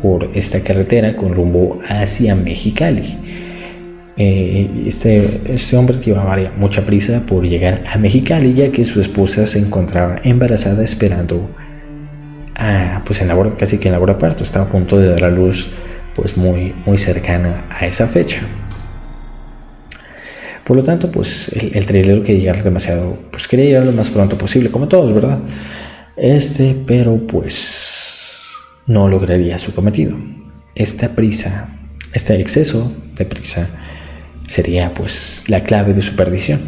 por 0.00 0.30
esta 0.34 0.60
carretera 0.60 1.16
con 1.16 1.34
rumbo 1.34 1.80
hacia 1.88 2.36
Mexicali, 2.36 3.18
eh, 4.16 4.70
este, 4.86 5.28
este, 5.52 5.76
hombre 5.76 5.98
llevaba 5.98 6.36
mucha 6.56 6.84
prisa 6.84 7.26
por 7.26 7.44
llegar 7.44 7.82
a 7.92 7.98
Mexicali 7.98 8.54
ya 8.54 8.70
que 8.70 8.84
su 8.84 9.00
esposa 9.00 9.44
se 9.44 9.58
encontraba 9.58 10.20
embarazada 10.22 10.84
esperando 10.84 11.50
pues 13.04 13.22
en 13.22 13.26
la 13.26 13.56
casi 13.56 13.78
que 13.78 13.88
en 13.88 13.94
la 13.94 13.98
hora 13.98 14.18
parto, 14.18 14.44
estaba 14.44 14.66
a 14.66 14.68
punto 14.68 14.98
de 14.98 15.08
dar 15.08 15.24
a 15.24 15.30
luz 15.30 15.68
pues 16.14 16.36
muy, 16.36 16.76
muy 16.86 16.96
cercana 16.96 17.64
a 17.70 17.86
esa 17.86 18.06
fecha. 18.06 18.40
Por 20.70 20.76
lo 20.76 20.84
tanto, 20.84 21.10
pues 21.10 21.48
el, 21.48 21.72
el 21.74 21.84
trailero 21.84 22.22
quería 22.22 22.42
llegar 22.42 22.62
demasiado, 22.62 23.18
pues 23.32 23.48
quería 23.48 23.64
llegar 23.64 23.86
lo 23.86 23.90
más 23.90 24.08
pronto 24.08 24.38
posible, 24.38 24.70
como 24.70 24.86
todos, 24.86 25.12
¿verdad? 25.12 25.40
Este, 26.16 26.76
pero 26.86 27.26
pues 27.26 28.54
no 28.86 29.08
lograría 29.08 29.58
su 29.58 29.74
cometido. 29.74 30.16
Esta 30.76 31.16
prisa, 31.16 31.76
este 32.12 32.40
exceso 32.40 32.92
de 33.16 33.24
prisa, 33.24 33.68
sería 34.46 34.94
pues 34.94 35.42
la 35.48 35.64
clave 35.64 35.92
de 35.92 36.02
su 36.02 36.14
perdición. 36.14 36.60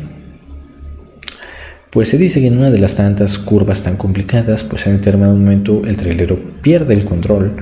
Pues 1.91 2.09
se 2.09 2.19
dice 2.19 2.41
que 2.41 2.49
en 2.49 2.59
una 2.59 2.73
de 2.73 2.79
las 2.79 2.97
tantas 2.97 3.39
curvas 3.39 3.85
tan 3.85 3.97
complicadas, 3.97 4.65
pues 4.65 4.85
en 4.89 4.97
determinado 4.97 5.37
momento 5.37 5.83
el 5.85 5.97
trailero 5.97 6.61
pierde 6.61 6.95
el 6.95 7.05
control 7.05 7.55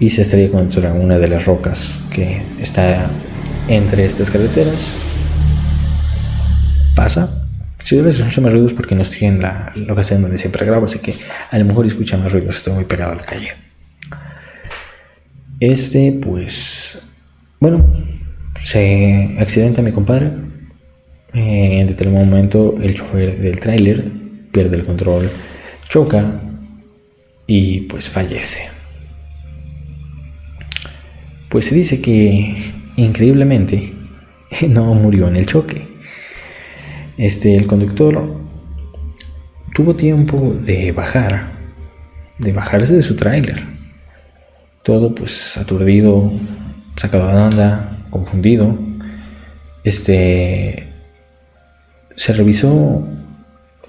y 0.00 0.10
se 0.10 0.22
estrella 0.22 0.50
contra 0.50 0.92
una 0.92 1.18
de 1.18 1.28
las 1.28 1.46
rocas 1.46 2.00
que 2.12 2.42
está 2.58 3.12
entre 3.68 4.04
estas 4.04 4.28
carreteras. 4.28 5.11
Pasa. 6.94 7.48
Si 7.82 7.96
debes 7.96 8.18
escuchar 8.18 8.44
más 8.44 8.52
ruidos 8.52 8.72
porque 8.72 8.94
no 8.94 9.02
estoy 9.02 9.26
en 9.26 9.40
la 9.40 9.72
locación 9.74 10.22
donde 10.22 10.38
siempre 10.38 10.64
grabo, 10.64 10.84
así 10.84 11.00
que 11.00 11.14
a 11.50 11.58
lo 11.58 11.64
mejor 11.64 11.86
escucha 11.86 12.16
más 12.16 12.32
ruidos, 12.32 12.56
estoy 12.56 12.74
muy 12.74 12.84
pegado 12.84 13.12
a 13.12 13.16
la 13.16 13.22
calle. 13.22 13.52
Este, 15.58 16.12
pues, 16.12 17.02
bueno, 17.58 17.84
se 18.60 19.36
accidenta 19.38 19.82
mi 19.82 19.92
compadre. 19.92 20.30
Eh, 21.34 21.80
en 21.80 21.86
determinado 21.86 22.26
momento 22.26 22.76
el 22.82 22.94
chofer 22.94 23.40
del 23.40 23.58
tráiler 23.58 24.04
pierde 24.52 24.76
el 24.76 24.84
control, 24.84 25.30
choca 25.88 26.42
y 27.46 27.80
pues 27.82 28.10
fallece 28.10 28.72
pues 31.52 31.66
se 31.66 31.74
dice 31.74 32.00
que 32.00 32.56
increíblemente 32.96 33.92
no 34.68 34.94
murió 34.94 35.28
en 35.28 35.36
el 35.36 35.46
choque. 35.46 35.91
Este, 37.22 37.54
el 37.54 37.68
conductor 37.68 38.34
tuvo 39.72 39.94
tiempo 39.94 40.56
de 40.60 40.90
bajar, 40.90 41.52
de 42.38 42.52
bajarse 42.52 42.96
de 42.96 43.02
su 43.02 43.14
tráiler. 43.14 43.62
Todo 44.82 45.14
pues 45.14 45.56
aturdido, 45.56 46.32
sacado 46.96 47.28
de 47.28 47.34
onda, 47.34 48.04
confundido. 48.10 48.76
Este 49.84 50.88
se 52.16 52.32
revisó, 52.32 52.72
o 52.72 53.06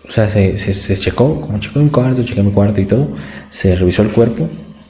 sea, 0.09 0.29
se, 0.29 0.55
se, 0.55 0.95
checó, 0.95 1.41
como 1.41 1.57
checó 1.57 1.79
mi 1.79 1.89
cuarto, 1.89 2.23
chequé 2.23 2.43
mi 2.43 2.51
cuarto 2.51 2.81
y 2.81 2.85
todo, 2.85 3.15
se 3.49 3.75
revisó 3.75 4.03
el 4.03 4.09
cuerpo 4.09 4.47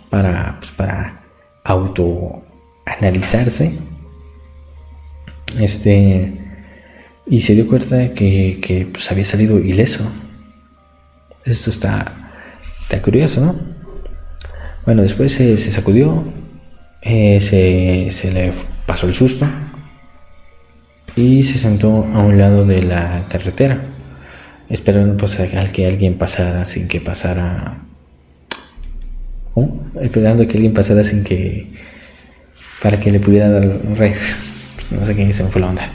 para, 0.10 0.58
pues, 0.60 0.74
para 0.74 1.24
autoanalizarse. 1.64 3.80
Este, 5.58 6.43
y 7.26 7.40
se 7.40 7.54
dio 7.56 7.68
cuenta 7.68 8.14
que, 8.14 8.60
que 8.62 8.86
pues, 8.86 9.12
había 9.12 9.26
salido 9.26 9.60
ileso. 9.60 10.04
Esto 11.46 11.70
está, 11.70 12.32
está 12.82 13.02
curioso, 13.02 13.42
¿no? 13.42 13.56
Bueno, 14.86 15.02
después 15.02 15.32
se, 15.32 15.58
sacudió, 15.58 16.26
eh, 17.02 17.40
se, 17.40 18.12
se 18.12 18.32
le 18.32 18.52
pasó 18.86 19.08
el 19.08 19.14
susto 19.14 19.48
y 21.16 21.44
se 21.44 21.58
sentó 21.58 22.06
a 22.06 22.20
un 22.20 22.38
lado 22.38 22.66
de 22.66 22.84
la 22.84 23.26
carretera, 23.30 23.82
esperando 24.70 25.16
pues, 25.18 25.40
a 25.40 25.48
que 25.72 25.86
alguien 25.86 26.18
pasara 26.18 26.66
sin 26.66 26.88
que 26.88 27.00
pasara. 27.00 27.80
Esperando 30.02 30.48
que 30.48 30.58
alguien 30.58 30.74
pasara 30.74 31.04
sin 31.04 31.24
que. 31.24 31.72
para 32.82 33.00
que 33.00 33.12
le 33.12 33.20
pudiera 33.20 33.50
dar 33.50 33.64
red. 33.96 34.16
Pues, 34.76 34.92
no 35.00 35.06
sé 35.06 35.16
qué 35.16 35.32
se 35.32 35.44
me 35.44 35.50
fue 35.50 35.62
la 35.62 35.70
onda. 35.70 35.93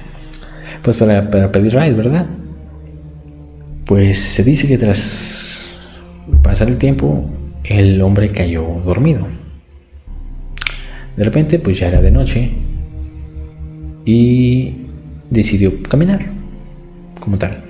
Pues 0.88 0.96
para, 0.96 1.52
pedir 1.52 1.74
ride, 1.74 1.92
¿verdad? 1.92 2.24
Pues 3.84 4.18
se 4.18 4.42
dice 4.42 4.66
que 4.66 4.78
tras 4.78 5.60
pasar 6.42 6.70
el 6.70 6.78
tiempo, 6.78 7.28
el 7.62 8.00
hombre 8.00 8.32
cayó 8.32 8.64
dormido. 8.86 9.26
De 11.14 11.24
repente, 11.24 11.58
pues 11.58 11.78
ya 11.78 11.88
era 11.88 12.00
de 12.00 12.10
noche 12.10 12.52
y 14.06 14.76
decidió 15.28 15.82
caminar 15.82 16.24
como 17.20 17.36
tal. 17.36 17.64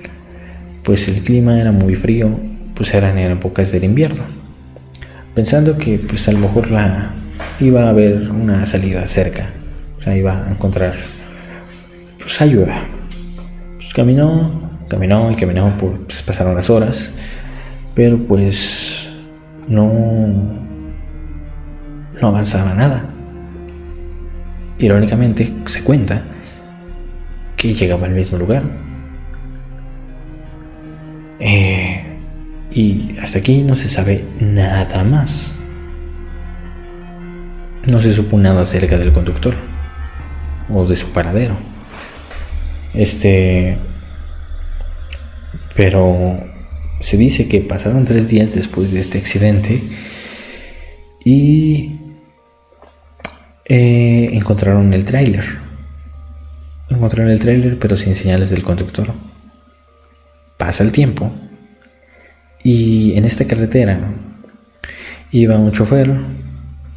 Pues 0.83 1.09
el 1.09 1.21
clima 1.21 1.59
era 1.59 1.73
muy 1.73 1.95
frío, 1.95 2.39
pues 2.73 2.93
eran 2.93 3.17
épocas 3.17 3.73
del 3.73 3.83
invierno. 3.83 4.23
Pensando 5.35 5.77
que 5.77 5.99
pues 5.99 6.25
a 6.29 6.31
lo 6.31 6.39
mejor 6.39 6.71
la 6.71 7.11
iba 7.59 7.83
a 7.83 7.89
haber 7.89 8.31
una 8.31 8.65
salida 8.65 9.05
cerca, 9.07 9.49
o 9.97 10.01
sea, 10.01 10.15
iba 10.15 10.47
a 10.47 10.51
encontrar 10.51 10.93
pues 12.17 12.41
ayuda. 12.41 12.81
Caminó, 13.93 14.69
caminó 14.87 15.31
y 15.31 15.35
caminó, 15.35 15.75
pues 15.77 16.21
pasaron 16.23 16.55
las 16.55 16.69
horas, 16.69 17.13
pero 17.95 18.17
pues 18.25 19.09
no 19.67 20.59
no 22.21 22.27
avanzaba 22.27 22.73
nada. 22.73 23.05
Irónicamente 24.77 25.53
se 25.65 25.83
cuenta 25.83 26.23
que 27.55 27.73
llegaba 27.73 28.07
al 28.07 28.13
mismo 28.13 28.37
lugar. 28.37 28.63
Eh, 31.39 32.03
y 32.71 33.17
hasta 33.21 33.39
aquí 33.39 33.63
no 33.63 33.75
se 33.75 33.89
sabe 33.89 34.25
nada 34.39 35.03
más. 35.03 35.55
No 37.89 37.99
se 38.01 38.13
supo 38.13 38.37
nada 38.37 38.61
acerca 38.61 38.97
del 38.97 39.13
conductor 39.13 39.55
o 40.71 40.85
de 40.85 40.95
su 40.95 41.11
paradero. 41.11 41.55
Este. 42.93 43.77
Pero 45.75 46.39
se 46.99 47.17
dice 47.17 47.47
que 47.47 47.61
pasaron 47.61 48.05
tres 48.05 48.27
días 48.27 48.53
después 48.53 48.91
de 48.91 48.99
este 48.99 49.17
accidente 49.17 49.81
y 51.23 51.99
eh, 53.65 54.29
encontraron 54.33 54.93
el 54.93 55.05
tráiler 55.05 55.69
encontraron 56.89 57.31
el 57.31 57.39
tráiler 57.39 57.77
pero 57.79 57.95
sin 57.95 58.15
señales 58.15 58.49
del 58.49 58.63
conductor. 58.63 59.13
Pasa 60.57 60.83
el 60.83 60.91
tiempo 60.91 61.31
y 62.63 63.17
en 63.17 63.25
esta 63.25 63.45
carretera 63.45 63.99
iba 65.31 65.57
un 65.57 65.71
chofer 65.71 66.13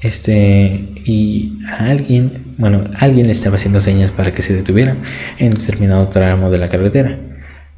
este 0.02 0.84
y 1.04 1.58
alguien, 1.78 2.54
bueno, 2.58 2.84
alguien 2.98 3.26
le 3.26 3.32
estaba 3.32 3.56
haciendo 3.56 3.80
señas 3.80 4.10
para 4.10 4.32
que 4.34 4.42
se 4.42 4.54
detuviera 4.54 4.96
en 5.38 5.50
determinado 5.50 6.08
tramo 6.08 6.50
de 6.50 6.58
la 6.58 6.68
carretera. 6.68 7.18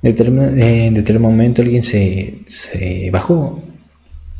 En 0.02 0.94
determinado 0.94 1.20
momento 1.20 1.62
alguien 1.62 1.82
se, 1.82 2.34
se 2.46 3.10
bajó 3.10 3.62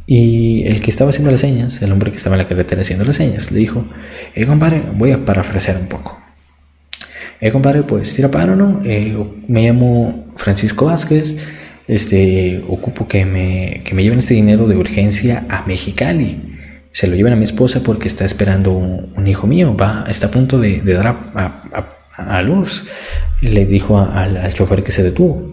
y 0.07 0.65
el 0.67 0.81
que 0.81 0.91
estaba 0.91 1.11
haciendo 1.11 1.31
las 1.31 1.41
señas, 1.41 1.81
el 1.81 1.91
hombre 1.91 2.11
que 2.11 2.19
estaba 2.19 2.37
en 2.37 2.43
la 2.43 2.49
carretera 2.49 2.83
haciendo 2.83 3.05
las 3.05 3.17
señas, 3.17 3.51
le 3.51 3.61
dijo, 3.61 3.87
eh 4.35 4.45
compadre, 4.45 4.83
voy 4.95 5.13
a 5.13 5.25
parafrasear 5.25 5.79
un 5.79 5.87
poco. 5.87 6.21
Eh, 7.41 7.51
compadre, 7.51 7.83
pues 7.83 8.15
tira 8.15 8.31
paro, 8.31 8.57
¿no? 8.57 8.81
Eh, 8.85 9.17
me 9.49 9.67
llamo 9.67 10.27
Francisco 10.37 10.87
Vázquez. 10.87 11.37
Este, 11.87 12.65
ocupo 12.69 13.07
que 13.07 13.27
me, 13.27 13.83
que 13.85 13.95
me 13.95 14.03
lleven 14.03 14.21
este 14.21 14.35
dinero 14.35 14.67
de 14.67 14.77
urgencia 14.77 15.45
a 15.51 15.67
Mexicali. 15.67 16.54
Se 16.95 17.09
lo 17.09 17.17
lleven 17.17 17.33
a 17.33 17.37
mi 17.37 17.43
esposa 17.43 17.83
porque 17.83 18.07
está 18.07 18.25
esperando 18.25 18.71
un, 18.71 19.27
hijo 19.27 19.49
mío. 19.49 19.77
Va, 19.77 20.05
está 20.09 20.29
a 20.29 20.31
punto 20.31 20.61
de, 20.61 20.81
dar 20.81 21.09
a, 22.17 22.43
luz. 22.43 22.87
le 23.41 23.67
dijo 23.67 23.99
al, 23.99 24.37
al 24.37 24.55
chofer 24.55 24.85
que 24.85 24.93
se 24.93 25.03
detuvo. 25.03 25.53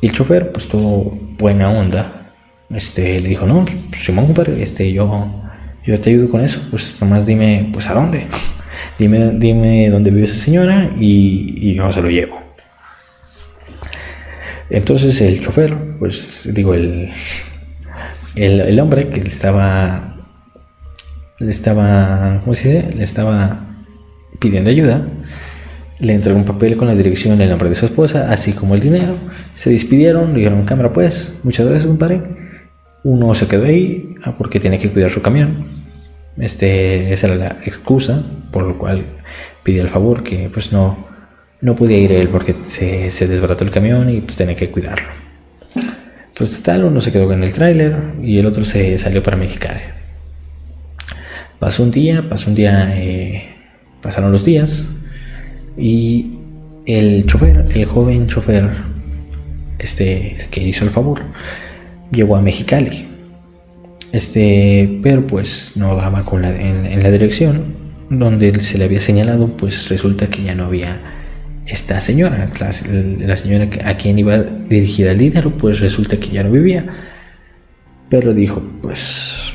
Y 0.00 0.06
el 0.06 0.12
chofer, 0.12 0.50
pues 0.50 0.66
todo 0.68 1.12
buena 1.38 1.70
onda, 1.70 2.32
este, 2.70 3.20
le 3.20 3.28
dijo, 3.28 3.44
no, 3.44 3.66
Simón, 3.98 4.26
compadre, 4.26 4.62
este, 4.62 4.90
yo, 4.90 5.26
yo 5.84 6.00
te 6.00 6.08
ayudo 6.08 6.30
con 6.30 6.40
eso. 6.40 6.66
Pues 6.70 6.96
nomás 7.02 7.26
dime, 7.26 7.68
pues, 7.70 7.90
¿a 7.90 7.94
dónde? 7.94 8.28
Dime, 8.98 9.32
dime 9.34 9.90
dónde 9.90 10.10
vive 10.10 10.24
esa 10.24 10.38
señora 10.38 10.90
y, 10.98 11.74
yo 11.74 11.92
se 11.92 12.00
lo 12.00 12.08
llevo. 12.08 12.40
Entonces 14.70 15.20
el 15.20 15.40
chofer, 15.40 15.76
pues 15.98 16.48
digo, 16.52 16.72
el, 16.74 17.10
el, 18.44 18.80
hombre 18.80 19.08
que 19.08 19.22
le 19.22 19.28
estaba, 19.28 20.14
le 21.40 21.50
estaba, 21.50 22.40
¿cómo 22.42 22.54
se 22.54 22.82
dice? 22.82 22.96
Le 22.96 23.02
estaba 23.02 23.60
pidiendo 24.38 24.70
ayuda, 24.70 25.02
le 25.98 26.12
entregó 26.14 26.38
un 26.38 26.44
papel 26.44 26.76
con 26.76 26.88
la 26.88 26.94
dirección 26.94 27.40
y 27.40 27.44
el 27.44 27.50
nombre 27.50 27.68
de 27.68 27.74
su 27.74 27.86
esposa, 27.86 28.30
así 28.30 28.52
como 28.52 28.74
el 28.74 28.80
dinero. 28.80 29.16
Se 29.54 29.70
despidieron, 29.70 30.32
le 30.32 30.40
dijeron, 30.40 30.64
cámara 30.64 30.92
pues, 30.92 31.40
muchas 31.42 31.66
gracias, 31.66 31.86
compadre. 31.86 32.22
Uno 33.04 33.34
se 33.34 33.46
quedó 33.46 33.64
ahí 33.64 34.14
ah, 34.24 34.34
porque 34.36 34.60
tiene 34.60 34.78
que 34.78 34.90
cuidar 34.90 35.10
su 35.10 35.22
camión. 35.22 35.66
Este, 36.38 37.12
esa 37.12 37.26
era 37.26 37.36
la 37.36 37.56
excusa 37.64 38.22
por 38.52 38.62
lo 38.62 38.78
cual 38.78 39.04
pidió 39.64 39.82
el 39.82 39.88
favor 39.88 40.22
que 40.22 40.48
pues 40.48 40.72
no, 40.72 41.06
no 41.60 41.74
podía 41.74 41.98
ir 41.98 42.12
él 42.12 42.28
porque 42.28 42.54
se, 42.66 43.10
se 43.10 43.26
desbarató 43.26 43.64
el 43.64 43.72
camión 43.72 44.08
y 44.08 44.20
pues 44.20 44.36
tenía 44.36 44.54
que 44.54 44.70
cuidarlo. 44.70 45.27
Pues 46.38 46.56
total, 46.56 46.84
uno 46.84 47.00
se 47.00 47.10
quedó 47.12 47.30
en 47.32 47.42
el 47.42 47.52
tráiler 47.52 47.96
y 48.22 48.38
el 48.38 48.46
otro 48.46 48.64
se 48.64 48.96
salió 48.96 49.22
para 49.22 49.36
Mexicali. 49.36 49.80
Pasó 51.58 51.82
un 51.82 51.90
día, 51.90 52.28
pasó 52.28 52.48
un 52.48 52.54
día, 52.54 52.96
eh, 52.96 53.50
pasaron 54.00 54.30
los 54.30 54.44
días 54.44 54.88
y 55.76 56.38
el 56.86 57.26
chofer, 57.26 57.66
el 57.74 57.84
joven 57.84 58.28
chofer, 58.28 58.70
este, 59.78 60.42
el 60.42 60.48
que 60.48 60.62
hizo 60.62 60.84
el 60.84 60.90
favor, 60.90 61.20
llegó 62.12 62.36
a 62.36 62.40
Mexicali 62.40 63.08
este, 64.12 64.98
pero 65.02 65.26
pues 65.26 65.72
no 65.74 65.94
daba 65.94 66.24
con 66.24 66.42
la, 66.42 66.50
en, 66.50 67.02
la 67.02 67.10
dirección 67.10 67.76
donde 68.08 68.58
se 68.62 68.78
le 68.78 68.84
había 68.84 69.00
señalado, 69.00 69.48
pues 69.48 69.88
resulta 69.90 70.28
que 70.28 70.42
ya 70.42 70.54
no 70.54 70.64
había 70.64 70.96
esta 71.68 72.00
señora, 72.00 72.46
la, 72.60 73.36
señora 73.36 73.68
a 73.84 73.94
quien 73.96 74.18
iba 74.18 74.38
dirigida 74.38 75.12
el 75.12 75.18
dinero, 75.18 75.56
pues 75.56 75.80
resulta 75.80 76.16
que 76.16 76.28
ya 76.28 76.42
no 76.42 76.50
vivía. 76.50 76.84
Pero 78.08 78.32
dijo, 78.32 78.62
pues 78.82 79.52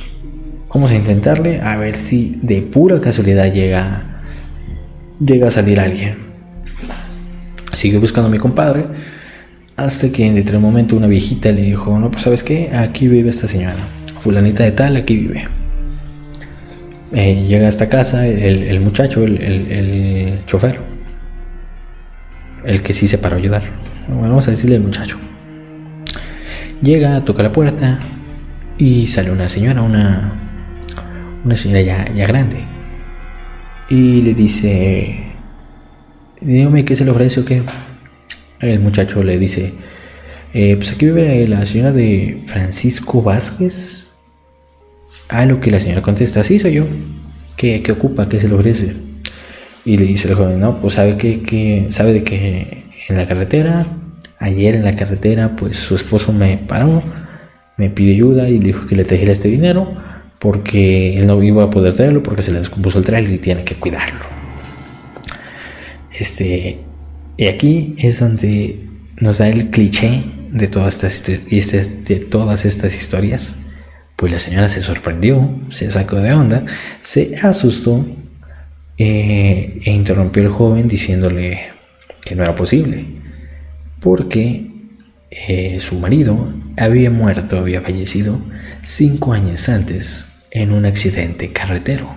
vamos 0.73 0.91
a 0.91 0.95
intentarle 0.95 1.59
a 1.61 1.75
ver 1.77 1.95
si 1.95 2.37
de 2.41 2.61
pura 2.61 2.99
casualidad 2.99 3.51
llega, 3.51 4.21
llega 5.19 5.47
a 5.47 5.51
salir 5.51 5.79
alguien. 5.79 6.17
Sigue 7.73 7.97
buscando 7.97 8.27
a 8.27 8.31
mi 8.31 8.37
compadre 8.37 8.85
hasta 9.75 10.11
que 10.11 10.25
en 10.27 10.35
determinado 10.35 10.71
momento 10.71 10.95
una 10.95 11.07
viejita 11.07 11.51
le 11.51 11.63
dijo, 11.63 11.97
no, 11.97 12.11
pues 12.11 12.23
sabes 12.23 12.43
qué, 12.43 12.69
aquí 12.73 13.07
vive 13.07 13.29
esta 13.29 13.47
señora 13.47 13.75
fulanita 14.23 14.63
de 14.63 14.71
tal 14.71 14.95
aquí 14.95 15.17
vive. 15.17 15.47
Eh, 17.11 17.45
llega 17.47 17.65
a 17.65 17.69
esta 17.69 17.89
casa 17.89 18.25
el, 18.25 18.79
muchacho, 18.79 19.23
el, 19.23 20.39
chofer, 20.47 20.79
el 22.65 22.81
que 22.81 22.93
sí 22.93 23.07
se 23.07 23.17
paró 23.17 23.35
a 23.35 23.39
ayudar. 23.39 23.63
vamos 24.07 24.47
a 24.47 24.51
decirle 24.51 24.77
el 24.77 24.83
muchacho. 24.83 25.17
Llega, 26.81 27.23
toca 27.23 27.43
la 27.43 27.51
puerta 27.51 27.99
y 28.77 29.07
sale 29.07 29.31
una 29.31 29.47
señora, 29.47 29.81
una, 29.81 30.33
una 31.45 31.55
señora 31.55 31.81
ya, 31.81 32.13
ya 32.13 32.27
grande. 32.27 32.57
Y 33.89 34.21
le 34.21 34.33
dice, 34.33 35.33
dígame 36.41 36.83
qué 36.85 36.95
se 36.95 37.05
le 37.05 37.11
ofrece 37.11 37.39
o 37.41 37.45
qué. 37.45 37.61
El 38.59 38.79
muchacho 38.79 39.23
le 39.23 39.37
dice, 39.37 39.73
Eh, 40.55 40.75
pues 40.75 40.91
aquí 40.91 41.05
vive 41.05 41.47
la 41.47 41.65
señora 41.65 41.91
de 41.91 42.43
Francisco 42.45 43.23
Vázquez. 43.23 44.07
A 45.27 45.45
lo 45.45 45.59
que 45.59 45.71
la 45.71 45.79
señora 45.79 46.01
contesta, 46.03 46.43
sí, 46.43 46.59
soy 46.59 46.73
yo. 46.73 46.85
¿Qué, 47.57 47.81
qué 47.81 47.91
ocupa? 47.91 48.29
¿Qué 48.29 48.39
se 48.39 48.47
le 48.47 48.53
ofrece? 48.55 48.93
Y 49.85 49.97
le 49.97 50.05
dice 50.05 50.29
el 50.29 50.35
joven, 50.35 50.59
no, 50.59 50.79
pues 50.79 50.93
sabe 50.93 51.17
que, 51.17 51.41
que, 51.41 51.87
sabe 51.89 52.13
de 52.13 52.23
que 52.23 52.83
en 53.09 53.17
la 53.17 53.27
carretera, 53.27 53.85
ayer 54.39 54.75
en 54.75 54.85
la 54.85 54.95
carretera, 54.95 55.55
pues 55.55 55.77
su 55.77 55.95
esposo 55.95 56.31
me 56.31 56.57
paró, 56.57 57.03
me 57.77 57.89
pidió 57.89 58.13
ayuda 58.13 58.49
y 58.49 58.59
dijo 58.59 58.85
que 58.85 58.95
le 58.95 59.03
trajera 59.03 59.31
este 59.31 59.49
dinero 59.49 59.93
porque 60.39 61.17
él 61.17 61.25
no 61.25 61.41
iba 61.41 61.63
a 61.63 61.69
poder 61.69 61.93
traerlo 61.93 62.21
porque 62.21 62.41
se 62.41 62.51
le 62.51 62.59
descompuso 62.59 62.99
el 62.99 63.05
trailer 63.05 63.31
y 63.31 63.37
tiene 63.37 63.63
que 63.63 63.75
cuidarlo. 63.75 64.25
Este, 66.17 66.79
y 67.37 67.47
aquí 67.47 67.95
es 67.97 68.19
donde 68.19 68.79
nos 69.17 69.39
da 69.39 69.47
el 69.47 69.69
cliché 69.69 70.23
de 70.51 70.67
todas 70.67 71.03
estas, 71.03 71.23
de 71.25 72.15
todas 72.29 72.65
estas 72.65 72.95
historias. 72.95 73.55
Pues 74.15 74.31
la 74.31 74.39
señora 74.39 74.69
se 74.69 74.81
sorprendió, 74.81 75.49
se 75.69 75.89
sacó 75.89 76.17
de 76.17 76.33
onda, 76.33 76.65
se 77.01 77.35
asustó 77.41 78.05
eh, 78.97 79.79
e 79.83 79.91
interrumpió 79.91 80.43
al 80.43 80.49
joven 80.49 80.87
diciéndole 80.87 81.71
que 82.23 82.35
no 82.35 82.43
era 82.43 82.55
posible, 82.55 83.05
porque 83.99 84.67
eh, 85.31 85.79
su 85.79 85.95
marido 85.99 86.53
había 86.77 87.09
muerto, 87.09 87.57
había 87.57 87.81
fallecido 87.81 88.39
cinco 88.83 89.33
años 89.33 89.67
antes 89.69 90.29
en 90.51 90.71
un 90.71 90.85
accidente 90.85 91.51
carretero. 91.51 92.13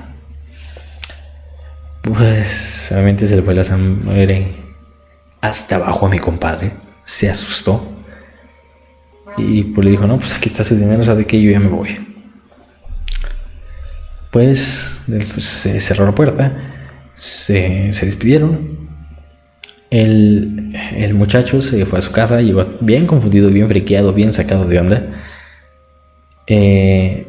Pues 2.03 2.87
solamente 2.89 3.27
se 3.27 3.37
le 3.37 3.43
fue 3.43 3.55
la 3.55 3.65
sangre 3.65 4.49
hasta 5.41 5.77
abajo 5.77 6.07
a 6.07 6.11
mi 6.11 6.19
compadre, 6.19 6.73
se 7.05 7.29
asustó 7.31 7.97
y 9.37 9.65
pues 9.65 9.85
le 9.85 9.91
dijo, 9.91 10.07
no, 10.07 10.19
pues 10.19 10.35
aquí 10.35 10.49
está 10.49 10.65
su 10.65 10.77
dinero, 10.77 11.03
sabe 11.03 11.27
que 11.27 11.41
yo 11.41 11.51
ya 11.51 11.61
me 11.61 11.69
voy. 11.69 12.16
Pues, 14.31 15.03
pues 15.07 15.45
se 15.45 15.81
cerró 15.81 16.07
la 16.07 16.15
puerta, 16.15 16.93
se, 17.15 17.91
despidieron. 18.03 18.87
El, 19.91 20.75
el, 20.95 21.15
muchacho 21.15 21.61
se 21.61 21.87
fue 21.87 22.01
a 22.01 22.03
su 22.03 22.13
casa, 22.13 22.41
llegó 22.41 22.67
bien 22.81 23.07
confundido, 23.07 23.51
bien 23.51 23.69
friqueado, 23.69 24.13
bien 24.13 24.33
sacado 24.33 24.67
de 24.67 24.79
onda. 24.79 25.07
Eh, 26.47 27.27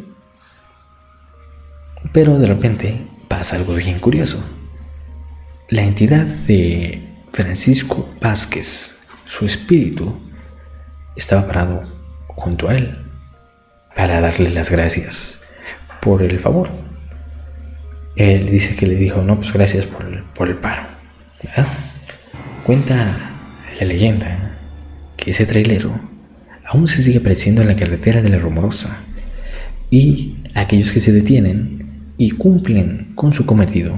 pero 2.12 2.40
de 2.40 2.48
repente 2.48 3.08
pasa 3.28 3.56
algo 3.56 3.74
bien 3.74 4.00
curioso. 4.00 4.44
La 5.70 5.84
entidad 5.84 6.26
de 6.26 7.08
Francisco 7.32 8.10
Vázquez, 8.22 8.98
su 9.26 9.46
espíritu, 9.46 10.16
estaba 11.16 11.46
parado 11.46 11.84
junto 12.28 12.70
a 12.70 12.76
él 12.76 12.98
para 13.96 14.22
darle 14.22 14.52
las 14.52 14.70
gracias 14.70 15.42
por 16.02 16.22
el 16.22 16.40
favor. 16.40 16.70
Él 18.18 18.50
dice 18.50 18.76
que 18.76 18.88
le 18.88 18.96
dijo, 18.96 19.22
no, 19.22 19.38
pues 19.38 19.54
gracias 19.54 19.86
por 19.86 20.24
por 20.34 20.50
el 20.50 20.56
paro. 20.56 20.84
Cuenta 22.66 23.32
la 23.80 23.86
leyenda 23.86 24.58
que 25.16 25.30
ese 25.30 25.46
trailero 25.46 26.00
aún 26.66 26.88
se 26.88 27.02
sigue 27.02 27.20
apareciendo 27.20 27.62
en 27.62 27.68
la 27.70 27.76
carretera 27.76 28.22
de 28.22 28.30
la 28.30 28.40
Rumorosa 28.40 28.98
y 29.90 30.36
aquellos 30.54 30.92
que 30.92 31.00
se 31.00 31.14
detienen 31.14 31.86
y 32.18 32.32
cumplen 32.32 33.14
con 33.16 33.34
su 33.34 33.46
cometido 33.46 33.96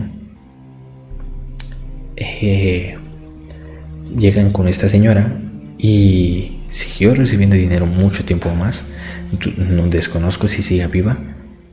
eh, 2.16 2.98
llegan 4.18 4.52
con 4.52 4.68
esta 4.68 4.90
señora 4.90 5.40
y 5.78 6.60
siguió 6.68 7.16
recibiendo 7.16 7.56
dinero 7.56 7.86
mucho 7.86 8.26
tiempo 8.26 8.54
más. 8.54 8.86
No 9.58 9.88
desconozco 9.88 10.48
si 10.48 10.62
sigue 10.62 10.86
viva, 10.88 11.18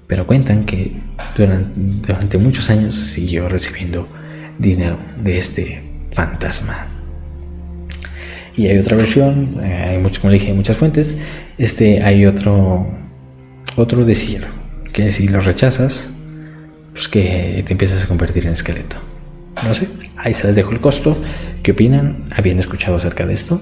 pero 0.07 0.27
cuentan 0.27 0.65
que 0.65 0.93
durante, 1.37 2.39
muchos 2.39 2.71
años 2.71 2.95
siguió 2.95 3.49
recibiendo 3.49 4.09
dinero 4.59 4.99
de 5.23 5.39
este 5.39 5.83
fantasma. 6.13 6.87
Y 8.57 8.69
hay 8.69 8.79
otra 8.79 8.97
versión, 8.97 9.59
eh, 9.63 9.91
hay 9.91 9.99
mucho, 9.99 10.21
como 10.21 10.33
dije, 10.33 10.49
hay 10.49 10.55
muchas 10.55 10.77
fuentes. 10.77 11.19
Este 11.59 12.03
hay 12.03 12.25
otro 12.25 12.91
otro 13.77 14.05
decir 14.05 14.47
que 14.93 15.11
si 15.11 15.29
lo 15.29 15.41
rechazas, 15.41 16.13
pues 16.93 17.09
que 17.09 17.63
te 17.67 17.73
empiezas 17.73 18.03
a 18.05 18.09
convertir 18.09 18.47
en 18.47 18.53
esqueleto. 18.53 18.97
No 19.65 19.75
sé, 19.75 19.89
ahí 20.17 20.33
se 20.33 20.47
les 20.47 20.57
dejo 20.57 20.73
el 20.73 20.81
costo. 20.81 21.17
¿Qué 21.63 21.73
opinan? 21.73 22.25
¿Habían 22.35 22.59
escuchado 22.59 22.97
acerca 22.97 23.27
de 23.27 23.35
esto? 23.35 23.61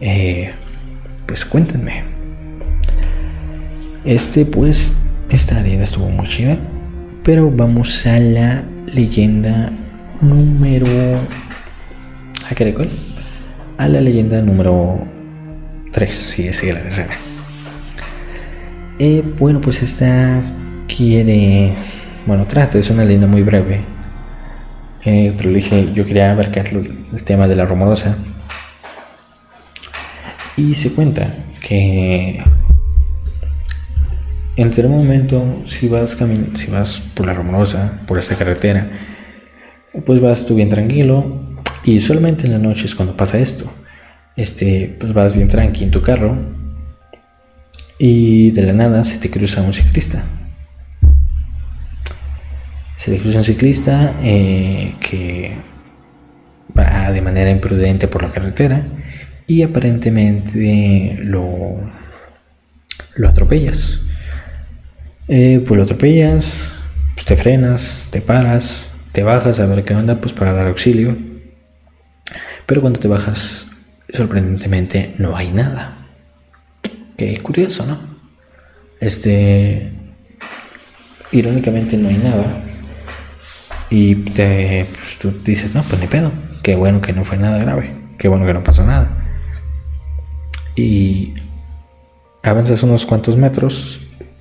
Eh, 0.00 0.50
pues 1.26 1.44
cuéntenme. 1.44 2.02
Este, 4.04 4.44
pues, 4.44 4.94
esta 5.30 5.60
leyenda 5.60 5.84
estuvo 5.84 6.08
muy 6.08 6.26
chida. 6.26 6.58
Pero 7.22 7.50
vamos 7.50 8.06
a 8.06 8.18
la 8.18 8.64
leyenda 8.86 9.72
número. 10.20 10.86
¿A 12.48 12.54
qué 12.54 12.64
recuerdo? 12.64 12.92
A 13.78 13.88
la 13.88 14.00
leyenda 14.00 14.42
número 14.42 15.06
3. 15.92 16.14
Sí, 16.14 16.48
es 16.48 16.62
la 16.64 16.80
tercera. 16.82 17.14
Eh, 18.98 19.22
bueno, 19.38 19.60
pues 19.60 19.82
esta 19.82 20.42
quiere. 20.88 21.72
Bueno, 22.26 22.46
trata, 22.46 22.78
es 22.78 22.90
una 22.90 23.04
leyenda 23.04 23.26
muy 23.26 23.42
breve. 23.42 23.80
Eh, 25.04 25.32
pero 25.36 25.50
dije, 25.50 25.92
yo 25.94 26.04
quería 26.04 26.32
abarcar 26.32 26.66
el 26.68 27.24
tema 27.24 27.48
de 27.48 27.56
la 27.56 27.64
rumorosa. 27.64 28.16
Y 30.56 30.74
se 30.74 30.92
cuenta 30.92 31.34
que 31.62 32.42
en 34.60 34.86
un 34.86 34.98
momento, 34.98 35.62
si 35.66 35.88
vas, 35.88 36.18
si 36.54 36.70
vas 36.70 36.98
por 37.14 37.26
la 37.26 37.32
Rumorosa, 37.32 38.00
por 38.06 38.18
esta 38.18 38.34
carretera, 38.34 38.90
pues 40.04 40.20
vas 40.20 40.44
tú 40.44 40.54
bien 40.54 40.68
tranquilo 40.68 41.40
y 41.82 42.00
solamente 42.02 42.46
en 42.46 42.52
la 42.52 42.58
noche 42.58 42.84
es 42.84 42.94
cuando 42.94 43.16
pasa 43.16 43.38
esto. 43.38 43.72
Este, 44.36 44.94
pues 45.00 45.14
vas 45.14 45.34
bien 45.34 45.48
tranquilo 45.48 45.86
en 45.86 45.90
tu 45.90 46.02
carro 46.02 46.36
y 47.98 48.50
de 48.50 48.62
la 48.62 48.72
nada 48.74 49.02
se 49.04 49.18
te 49.18 49.30
cruza 49.30 49.62
un 49.62 49.72
ciclista. 49.72 50.24
Se 52.96 53.10
te 53.10 53.18
cruza 53.18 53.38
un 53.38 53.44
ciclista 53.44 54.18
eh, 54.22 54.94
que 55.00 55.52
va 56.78 57.10
de 57.12 57.22
manera 57.22 57.50
imprudente 57.50 58.08
por 58.08 58.22
la 58.22 58.30
carretera 58.30 58.86
y 59.46 59.62
aparentemente 59.62 61.18
lo, 61.22 61.80
lo 63.16 63.28
atropellas. 63.28 64.00
Eh, 65.32 65.62
pues 65.64 65.78
lo 65.78 65.84
atropellas, 65.84 66.72
pues 67.14 67.24
te 67.24 67.36
frenas, 67.36 68.08
te 68.10 68.20
paras, 68.20 68.90
te 69.12 69.22
bajas 69.22 69.60
a 69.60 69.66
ver 69.66 69.84
qué 69.84 69.94
onda, 69.94 70.20
pues 70.20 70.32
para 70.32 70.52
dar 70.52 70.66
auxilio. 70.66 71.16
Pero 72.66 72.80
cuando 72.80 72.98
te 72.98 73.08
bajas, 73.08 73.70
sorprendentemente 74.12 75.14
no 75.18 75.36
hay 75.36 75.52
nada. 75.52 76.08
Qué 77.16 77.38
curioso, 77.38 77.86
¿no? 77.86 77.98
Este, 79.00 79.92
irónicamente 81.32 81.96
no 81.96 82.08
hay 82.08 82.16
nada. 82.16 82.64
Y 83.88 84.16
te, 84.16 84.88
pues, 84.92 85.18
tú 85.18 85.32
dices, 85.44 85.74
no, 85.74 85.82
pues 85.84 86.00
ni 86.00 86.08
pedo. 86.08 86.32
Qué 86.62 86.74
bueno 86.74 87.00
que 87.00 87.12
no 87.12 87.24
fue 87.24 87.38
nada 87.38 87.58
grave. 87.58 87.94
Qué 88.18 88.28
bueno 88.28 88.46
que 88.46 88.54
no 88.54 88.64
pasó 88.64 88.84
nada 88.84 89.20
y 90.80 91.34
avanzas 92.42 92.82
unos 92.82 93.06
cuantos 93.06 93.36
metros, 93.36 94.00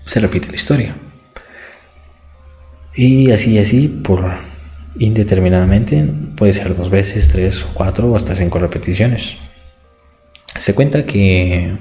se 0.09 0.19
repite 0.19 0.49
la 0.49 0.55
historia. 0.55 0.95
Y 2.95 3.29
así, 3.31 3.59
así, 3.59 3.87
por 3.87 4.25
indeterminadamente, 4.97 6.03
puede 6.35 6.51
ser 6.51 6.75
dos 6.75 6.89
veces, 6.89 7.29
tres 7.29 7.63
cuatro 7.75 8.11
o 8.11 8.15
hasta 8.15 8.33
cinco 8.33 8.57
repeticiones. 8.57 9.37
Se 10.57 10.73
cuenta 10.73 11.05
que 11.05 11.77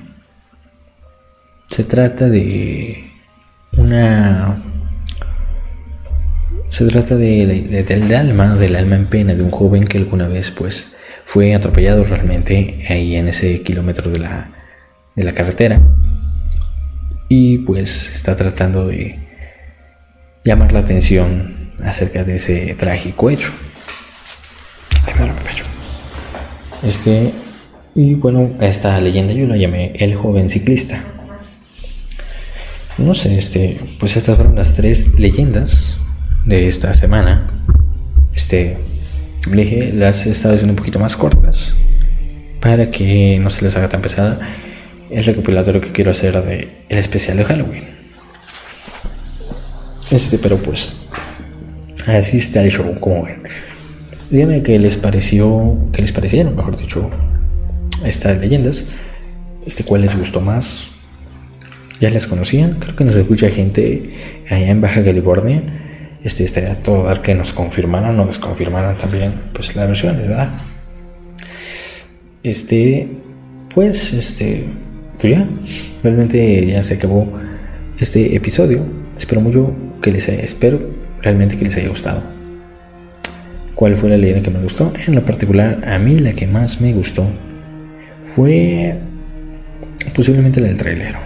se 1.70 1.84
trata 1.84 2.28
de 2.28 3.10
una... 3.78 4.62
Se 6.68 6.86
trata 6.86 7.16
de, 7.16 7.82
del 7.82 8.14
alma, 8.14 8.56
del 8.56 8.76
alma 8.76 8.96
en 8.96 9.06
pena 9.06 9.34
de 9.34 9.42
un 9.42 9.50
joven 9.50 9.84
que 9.84 9.96
alguna 9.96 10.28
vez 10.28 10.50
pues 10.50 10.94
fue 11.24 11.54
atropellado 11.54 12.04
realmente 12.04 12.84
ahí 12.90 13.16
en 13.16 13.28
ese 13.28 13.62
kilómetro 13.62 14.10
de 14.10 14.18
la, 14.18 14.50
de 15.16 15.24
la 15.24 15.32
carretera 15.32 15.80
y 17.28 17.58
pues 17.58 18.10
está 18.10 18.34
tratando 18.36 18.86
de 18.86 19.18
llamar 20.44 20.72
la 20.72 20.80
atención 20.80 21.72
acerca 21.84 22.24
de 22.24 22.36
ese 22.36 22.74
trágico 22.74 23.30
hecho. 23.30 23.52
Este, 26.82 27.32
y 27.94 28.14
bueno, 28.14 28.52
esta 28.60 29.00
leyenda 29.00 29.32
yo 29.32 29.46
la 29.46 29.56
llamé 29.56 29.92
El 29.96 30.14
joven 30.14 30.48
ciclista. 30.48 31.02
No 32.98 33.14
sé, 33.14 33.36
este, 33.36 33.76
pues 33.98 34.16
estas 34.16 34.36
fueron 34.36 34.56
las 34.56 34.74
tres 34.74 35.18
leyendas 35.18 35.98
de 36.44 36.68
esta 36.68 36.94
semana. 36.94 37.46
Este, 38.34 38.76
le 39.52 39.92
las 39.92 40.26
he 40.26 40.30
estado 40.30 40.54
haciendo 40.54 40.72
un 40.72 40.76
poquito 40.76 40.98
más 40.98 41.16
cortas. 41.16 41.74
para 42.60 42.90
que 42.90 43.38
no 43.40 43.50
se 43.50 43.62
les 43.64 43.76
haga 43.76 43.88
tan 43.88 44.02
pesada 44.02 44.40
el 45.10 45.24
recopilatorio 45.24 45.80
que 45.80 45.92
quiero 45.92 46.10
hacer 46.10 46.42
de 46.44 46.84
el 46.88 46.98
especial 46.98 47.36
de 47.36 47.44
Halloween. 47.44 47.84
Este, 50.10 50.38
pero 50.38 50.56
pues 50.56 50.94
así 52.06 52.38
está 52.38 52.62
el 52.62 52.70
show, 52.70 52.98
como 53.00 53.24
ven. 53.24 53.42
Díganme 54.30 54.62
qué 54.62 54.78
les 54.78 54.96
pareció, 54.96 55.76
qué 55.92 56.02
les 56.02 56.12
parecieron, 56.12 56.56
mejor 56.56 56.76
dicho, 56.76 57.10
estas 58.04 58.38
leyendas. 58.38 58.86
Este, 59.66 59.84
cuál 59.84 60.02
les 60.02 60.18
gustó 60.18 60.40
más. 60.40 60.88
Ya 62.00 62.10
las 62.10 62.26
conocían, 62.26 62.78
creo 62.78 62.94
que 62.94 63.04
nos 63.04 63.16
escucha 63.16 63.50
gente 63.50 64.14
allá 64.48 64.70
en 64.70 64.80
Baja 64.80 65.04
California. 65.04 66.18
Este, 66.22 66.44
estaría 66.44 66.74
todo 66.82 67.04
dar 67.04 67.22
que 67.22 67.34
nos 67.34 67.52
confirmaran 67.52 68.18
o 68.18 68.26
desconfirmaran 68.26 68.96
también, 68.96 69.34
pues 69.52 69.74
las 69.76 69.88
versiones, 69.88 70.28
¿verdad? 70.28 70.50
Este, 72.42 73.08
pues, 73.74 74.12
este, 74.12 74.68
pues 75.20 75.32
ya, 75.32 75.48
realmente 76.02 76.66
ya 76.66 76.82
se 76.82 76.94
acabó 76.94 77.32
este 77.98 78.36
episodio. 78.36 78.84
Espero 79.16 79.40
mucho 79.40 79.74
que 80.00 80.12
les 80.12 80.28
haya, 80.28 80.42
espero 80.42 80.80
realmente 81.22 81.56
que 81.56 81.64
les 81.64 81.76
haya 81.76 81.88
gustado. 81.88 82.22
¿Cuál 83.74 83.96
fue 83.96 84.10
la 84.10 84.16
leyenda 84.16 84.42
que 84.42 84.50
me 84.50 84.62
gustó? 84.62 84.92
En 85.06 85.14
lo 85.14 85.24
particular, 85.24 85.82
a 85.86 85.98
mí 85.98 86.18
la 86.18 86.32
que 86.32 86.46
más 86.46 86.80
me 86.80 86.92
gustó 86.92 87.28
fue 88.24 88.98
posiblemente 90.14 90.60
la 90.60 90.68
del 90.68 90.78
trailero. 90.78 91.18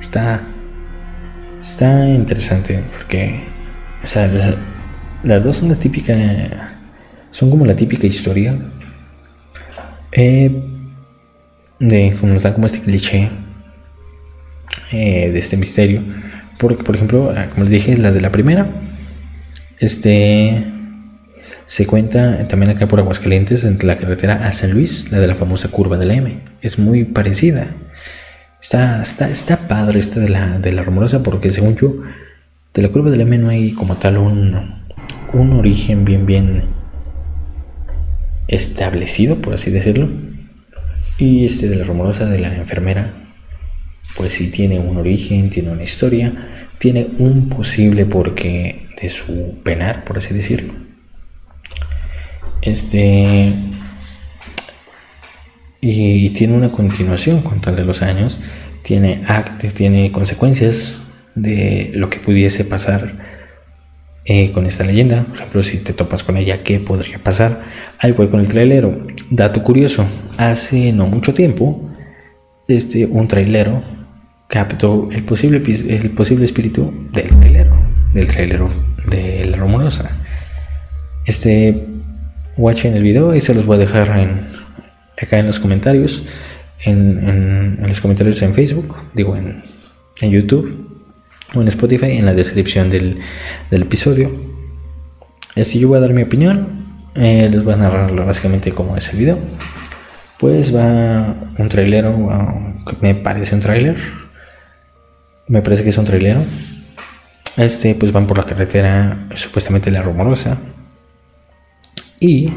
Está, 0.00 0.46
está 1.60 2.06
interesante 2.08 2.80
porque, 2.92 3.44
o 4.02 4.06
sea, 4.06 4.56
las 5.22 5.44
dos 5.44 5.56
son 5.56 5.68
las 5.68 5.78
típicas, 5.78 6.18
son 7.30 7.50
como 7.50 7.64
la 7.64 7.74
típica 7.74 8.06
historia 8.06 8.58
eh, 10.12 10.71
de 11.82 12.16
como 12.18 12.32
nos 12.32 12.44
dan 12.44 12.54
como 12.54 12.66
este 12.66 12.80
cliché 12.80 13.28
eh, 14.92 15.30
de 15.30 15.38
este 15.38 15.56
misterio. 15.56 16.02
Porque, 16.58 16.84
por 16.84 16.94
ejemplo, 16.94 17.34
ah, 17.36 17.48
como 17.50 17.64
les 17.64 17.72
dije, 17.72 17.96
la 17.96 18.12
de 18.12 18.20
la 18.20 18.30
primera, 18.30 18.68
este 19.80 20.64
se 21.66 21.86
cuenta 21.86 22.46
también 22.48 22.70
acá 22.70 22.86
por 22.86 23.00
Aguascalientes, 23.00 23.64
entre 23.64 23.86
la 23.86 23.96
carretera 23.96 24.46
a 24.46 24.52
San 24.52 24.72
Luis, 24.72 25.10
la 25.10 25.18
de 25.18 25.26
la 25.26 25.34
famosa 25.34 25.68
curva 25.68 25.96
del 25.96 26.10
M. 26.10 26.38
Es 26.60 26.78
muy 26.78 27.04
parecida. 27.04 27.74
Está, 28.60 29.02
está, 29.02 29.28
está 29.28 29.56
padre 29.56 29.98
esta 29.98 30.20
de 30.20 30.28
la, 30.28 30.58
de 30.58 30.72
la 30.72 30.82
rumorosa, 30.82 31.22
porque 31.22 31.50
según 31.50 31.76
yo, 31.76 31.96
de 32.74 32.82
la 32.82 32.88
curva 32.88 33.10
del 33.10 33.22
M 33.22 33.38
no 33.38 33.48
hay 33.48 33.72
como 33.72 33.96
tal 33.96 34.18
un, 34.18 34.82
un 35.32 35.52
origen 35.54 36.04
bien, 36.04 36.26
bien 36.26 36.64
establecido, 38.46 39.36
por 39.36 39.54
así 39.54 39.70
decirlo. 39.70 40.08
Y 41.22 41.46
este 41.46 41.68
de 41.68 41.76
la 41.76 41.84
rumorosa 41.84 42.26
de 42.26 42.40
la 42.40 42.52
enfermera, 42.52 43.12
pues 44.16 44.32
sí 44.32 44.50
tiene 44.50 44.80
un 44.80 44.96
origen, 44.96 45.50
tiene 45.50 45.70
una 45.70 45.84
historia, 45.84 46.66
tiene 46.78 47.10
un 47.16 47.48
posible 47.48 48.06
porqué 48.06 48.88
de 49.00 49.08
su 49.08 49.60
penar, 49.62 50.02
por 50.02 50.18
así 50.18 50.34
decirlo. 50.34 50.74
Este. 52.60 53.52
Y 55.80 56.30
tiene 56.30 56.54
una 56.54 56.72
continuación 56.72 57.42
con 57.42 57.60
tal 57.60 57.76
de 57.76 57.84
los 57.84 58.02
años, 58.02 58.40
tiene 58.82 59.22
actos, 59.28 59.74
tiene 59.74 60.10
consecuencias 60.10 60.96
de 61.36 61.92
lo 61.94 62.10
que 62.10 62.18
pudiese 62.18 62.64
pasar 62.64 63.41
eh, 64.24 64.52
con 64.52 64.66
esta 64.66 64.84
leyenda. 64.84 65.24
Por 65.24 65.36
ejemplo, 65.36 65.62
si 65.62 65.78
te 65.78 65.92
topas 65.92 66.22
con 66.22 66.36
ella, 66.36 66.62
¿qué 66.62 66.78
podría 66.78 67.18
pasar? 67.18 67.64
Al 67.98 68.10
igual 68.10 68.30
con 68.30 68.40
el 68.40 68.48
trailero. 68.48 69.06
Dato 69.30 69.62
curioso, 69.62 70.06
hace 70.38 70.92
no 70.92 71.06
mucho 71.06 71.34
tiempo, 71.34 71.90
este, 72.68 73.06
un 73.06 73.26
trailero 73.26 73.82
captó 74.48 75.08
el 75.10 75.24
posible, 75.24 75.62
el 75.88 76.10
posible 76.10 76.44
espíritu 76.44 76.92
del 77.12 77.28
trailero, 77.28 77.74
del 78.12 78.28
trailero 78.28 78.68
de 79.08 79.46
la 79.46 79.56
rumorosa. 79.56 80.10
Este, 81.26 81.84
watchen 82.56 82.94
el 82.94 83.02
video 83.02 83.34
y 83.34 83.40
se 83.40 83.54
los 83.54 83.66
voy 83.66 83.76
a 83.76 83.80
dejar 83.80 84.18
en, 84.18 84.46
acá 85.20 85.38
en 85.38 85.46
los 85.46 85.58
comentarios, 85.58 86.22
en, 86.84 87.78
los 87.88 88.00
comentarios 88.00 88.40
en 88.42 88.54
Facebook, 88.54 88.94
digo 89.14 89.36
en 89.36 89.62
YouTube 90.30 90.91
o 91.54 91.60
en 91.60 91.68
Spotify 91.68 92.12
en 92.12 92.26
la 92.26 92.34
descripción 92.34 92.90
del, 92.90 93.20
episodio. 93.70 94.30
Así 95.56 95.78
yo 95.78 95.88
voy 95.88 95.98
a 95.98 96.00
dar 96.00 96.12
mi 96.12 96.22
opinión. 96.22 96.82
Eh, 97.14 97.48
les 97.50 97.62
voy 97.62 97.74
a 97.74 97.76
narrar 97.76 98.14
básicamente 98.24 98.72
cómo 98.72 98.96
es 98.96 99.10
el 99.12 99.18
video. 99.18 99.38
Pues 100.38 100.74
va 100.74 101.36
un 101.58 101.68
trailero, 101.68 102.16
me 103.00 103.14
parece 103.14 103.54
un 103.54 103.60
trailer. 103.60 103.96
Me 105.48 105.62
parece 105.62 105.82
que 105.82 105.90
es 105.90 105.98
un 105.98 106.04
trailero. 106.04 106.42
Este, 107.56 107.94
pues 107.94 108.12
van 108.12 108.26
por 108.26 108.38
la 108.38 108.44
carretera, 108.44 109.28
supuestamente 109.34 109.90
la 109.90 110.02
rumorosa. 110.02 110.56
Y 112.18 112.52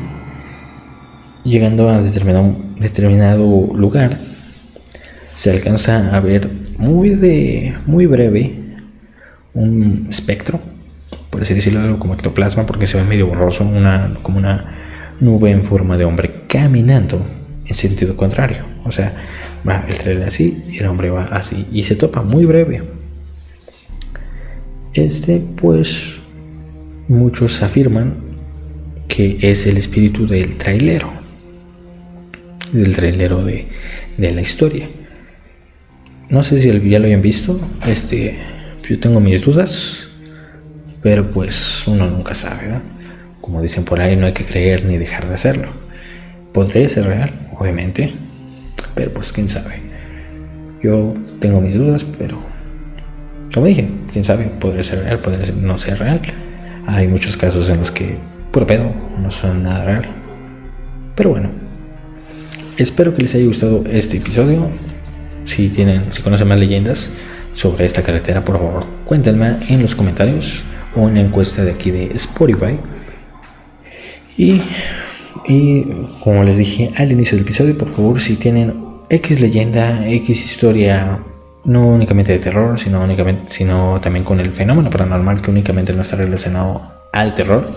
llegando 1.43 1.89
a 1.89 1.99
determinado, 1.99 2.55
determinado 2.77 3.69
lugar, 3.73 4.17
se 5.33 5.51
alcanza 5.51 6.15
a 6.15 6.19
ver 6.21 6.49
muy 6.77 7.09
de 7.09 7.75
muy 7.85 8.05
breve 8.05 8.64
un 9.55 10.07
espectro, 10.09 10.59
por 11.29 11.41
así 11.41 11.53
decirlo, 11.53 11.97
como 11.97 12.13
ectoplasma, 12.13 12.65
porque 12.65 12.85
se 12.85 12.97
ve 12.97 13.03
medio 13.03 13.27
borroso, 13.27 13.65
una, 13.65 14.17
como 14.21 14.37
una 14.37 14.75
nube 15.19 15.51
en 15.51 15.63
forma 15.63 15.97
de 15.97 16.05
hombre 16.05 16.43
caminando 16.47 17.25
en 17.65 17.75
sentido 17.75 18.15
contrario. 18.15 18.65
O 18.83 18.91
sea, 18.91 19.15
va 19.67 19.85
el 19.87 19.97
trailer 19.97 20.27
así 20.27 20.63
y 20.69 20.77
el 20.77 20.85
hombre 20.85 21.09
va 21.09 21.25
así 21.25 21.65
y 21.71 21.83
se 21.83 21.95
topa 21.95 22.21
muy 22.21 22.45
breve. 22.45 22.83
Este, 24.93 25.41
pues, 25.55 26.19
muchos 27.07 27.61
afirman 27.63 28.13
que 29.07 29.37
es 29.41 29.65
el 29.67 29.77
espíritu 29.77 30.27
del 30.27 30.57
trailero, 30.57 31.11
del 32.71 32.95
trailero 32.95 33.43
de, 33.43 33.67
de 34.17 34.31
la 34.31 34.41
historia. 34.41 34.87
No 36.29 36.43
sé 36.43 36.59
si 36.59 36.67
ya 36.89 36.99
lo 36.99 37.05
habían 37.05 37.21
visto. 37.21 37.59
Este, 37.85 38.39
yo 38.89 38.99
tengo 38.99 39.19
mis 39.19 39.41
dudas, 39.41 40.09
pero 41.01 41.29
pues 41.31 41.87
uno 41.87 42.07
nunca 42.07 42.35
sabe, 42.35 42.63
¿verdad? 42.63 42.81
Como 43.41 43.61
dicen 43.61 43.85
por 43.85 44.01
ahí, 44.01 44.15
no 44.15 44.25
hay 44.25 44.33
que 44.33 44.45
creer 44.45 44.85
ni 44.85 44.97
dejar 44.97 45.27
de 45.27 45.35
hacerlo. 45.35 45.69
Podría 46.53 46.87
ser 46.89 47.05
real, 47.05 47.49
obviamente, 47.57 48.13
pero 48.93 49.13
pues 49.13 49.31
quién 49.31 49.47
sabe. 49.47 49.81
Yo 50.81 51.13
tengo 51.39 51.61
mis 51.61 51.75
dudas, 51.75 52.05
pero 52.17 52.43
como 53.53 53.67
dije, 53.67 53.87
quién 54.11 54.23
sabe, 54.23 54.45
podría 54.59 54.83
ser 54.83 55.03
real, 55.03 55.19
podría 55.19 55.51
no 55.53 55.77
ser 55.77 55.99
real. 55.99 56.21
Hay 56.87 57.07
muchos 57.07 57.37
casos 57.37 57.69
en 57.69 57.79
los 57.79 57.91
que, 57.91 58.17
por 58.51 58.67
pedo, 58.67 58.91
no 59.21 59.31
son 59.31 59.63
nada 59.63 59.85
real. 59.85 60.05
Pero 61.15 61.31
bueno, 61.31 61.49
espero 62.77 63.15
que 63.15 63.21
les 63.21 63.33
haya 63.35 63.45
gustado 63.45 63.83
este 63.89 64.17
episodio. 64.17 64.69
Si 65.45 65.69
tienen, 65.69 66.11
si 66.11 66.21
conocen 66.21 66.47
más 66.47 66.59
leyendas, 66.59 67.09
sobre 67.55 67.85
esta 67.85 68.03
carretera, 68.03 68.43
por 68.43 68.57
favor, 68.57 68.85
cuéntenme 69.05 69.57
en 69.69 69.81
los 69.81 69.95
comentarios 69.95 70.63
o 70.95 71.07
en 71.07 71.15
la 71.15 71.21
encuesta 71.21 71.63
de 71.63 71.71
aquí 71.71 71.89
de 71.89 72.11
Spotify. 72.13 72.77
Y, 74.37 74.61
y 75.47 75.83
como 76.23 76.43
les 76.43 76.57
dije 76.57 76.91
al 76.97 77.11
inicio 77.11 77.37
del 77.37 77.45
episodio, 77.45 77.77
por 77.77 77.89
favor, 77.91 78.19
si 78.19 78.35
tienen 78.35 78.75
X 79.09 79.39
leyenda, 79.39 80.07
X 80.07 80.45
historia, 80.45 81.19
no 81.63 81.87
únicamente 81.87 82.33
de 82.33 82.39
terror, 82.39 82.77
sino, 82.77 83.01
únicamente, 83.01 83.53
sino 83.53 83.99
también 84.01 84.25
con 84.25 84.39
el 84.39 84.51
fenómeno 84.51 84.89
paranormal 84.89 85.41
que 85.41 85.49
únicamente 85.49 85.93
no 85.93 86.01
está 86.01 86.17
relacionado 86.17 86.81
al 87.13 87.33
terror, 87.33 87.67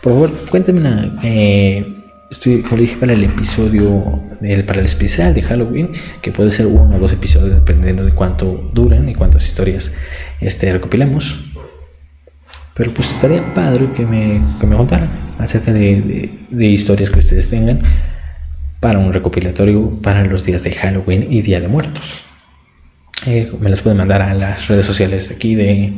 por 0.00 0.12
favor, 0.12 0.30
cuéntenme 0.50 1.12
eh, 1.22 2.03
estoy, 2.34 2.62
como 2.62 2.80
dije, 2.80 2.96
para 2.96 3.12
el 3.12 3.24
episodio, 3.24 4.20
para 4.66 4.80
el 4.80 4.86
especial 4.86 5.34
de 5.34 5.42
Halloween, 5.42 5.90
que 6.20 6.32
puede 6.32 6.50
ser 6.50 6.66
uno 6.66 6.96
o 6.96 6.98
dos 6.98 7.12
episodios 7.12 7.54
dependiendo 7.54 8.04
de 8.04 8.12
cuánto 8.12 8.70
duren 8.72 9.08
y 9.08 9.14
cuántas 9.14 9.46
historias 9.46 9.92
este, 10.40 10.72
recopilemos. 10.72 11.52
Pero 12.74 12.90
pues 12.90 13.10
estaría 13.10 13.54
padre 13.54 13.92
que 13.94 14.04
me, 14.04 14.44
que 14.60 14.66
me 14.66 14.76
contaran 14.76 15.10
acerca 15.38 15.72
de, 15.72 16.32
de, 16.50 16.66
historias 16.66 17.08
que 17.08 17.20
ustedes 17.20 17.48
tengan 17.48 17.82
para 18.80 18.98
un 18.98 19.12
recopilatorio 19.12 20.00
para 20.02 20.24
los 20.24 20.44
días 20.44 20.64
de 20.64 20.72
Halloween 20.72 21.28
y 21.30 21.40
Día 21.40 21.60
de 21.60 21.68
Muertos. 21.68 22.24
Eh, 23.26 23.50
me 23.60 23.70
las 23.70 23.80
pueden 23.80 23.98
mandar 23.98 24.22
a 24.22 24.34
las 24.34 24.66
redes 24.66 24.84
sociales 24.84 25.28
de 25.28 25.36
aquí, 25.36 25.54
de, 25.54 25.92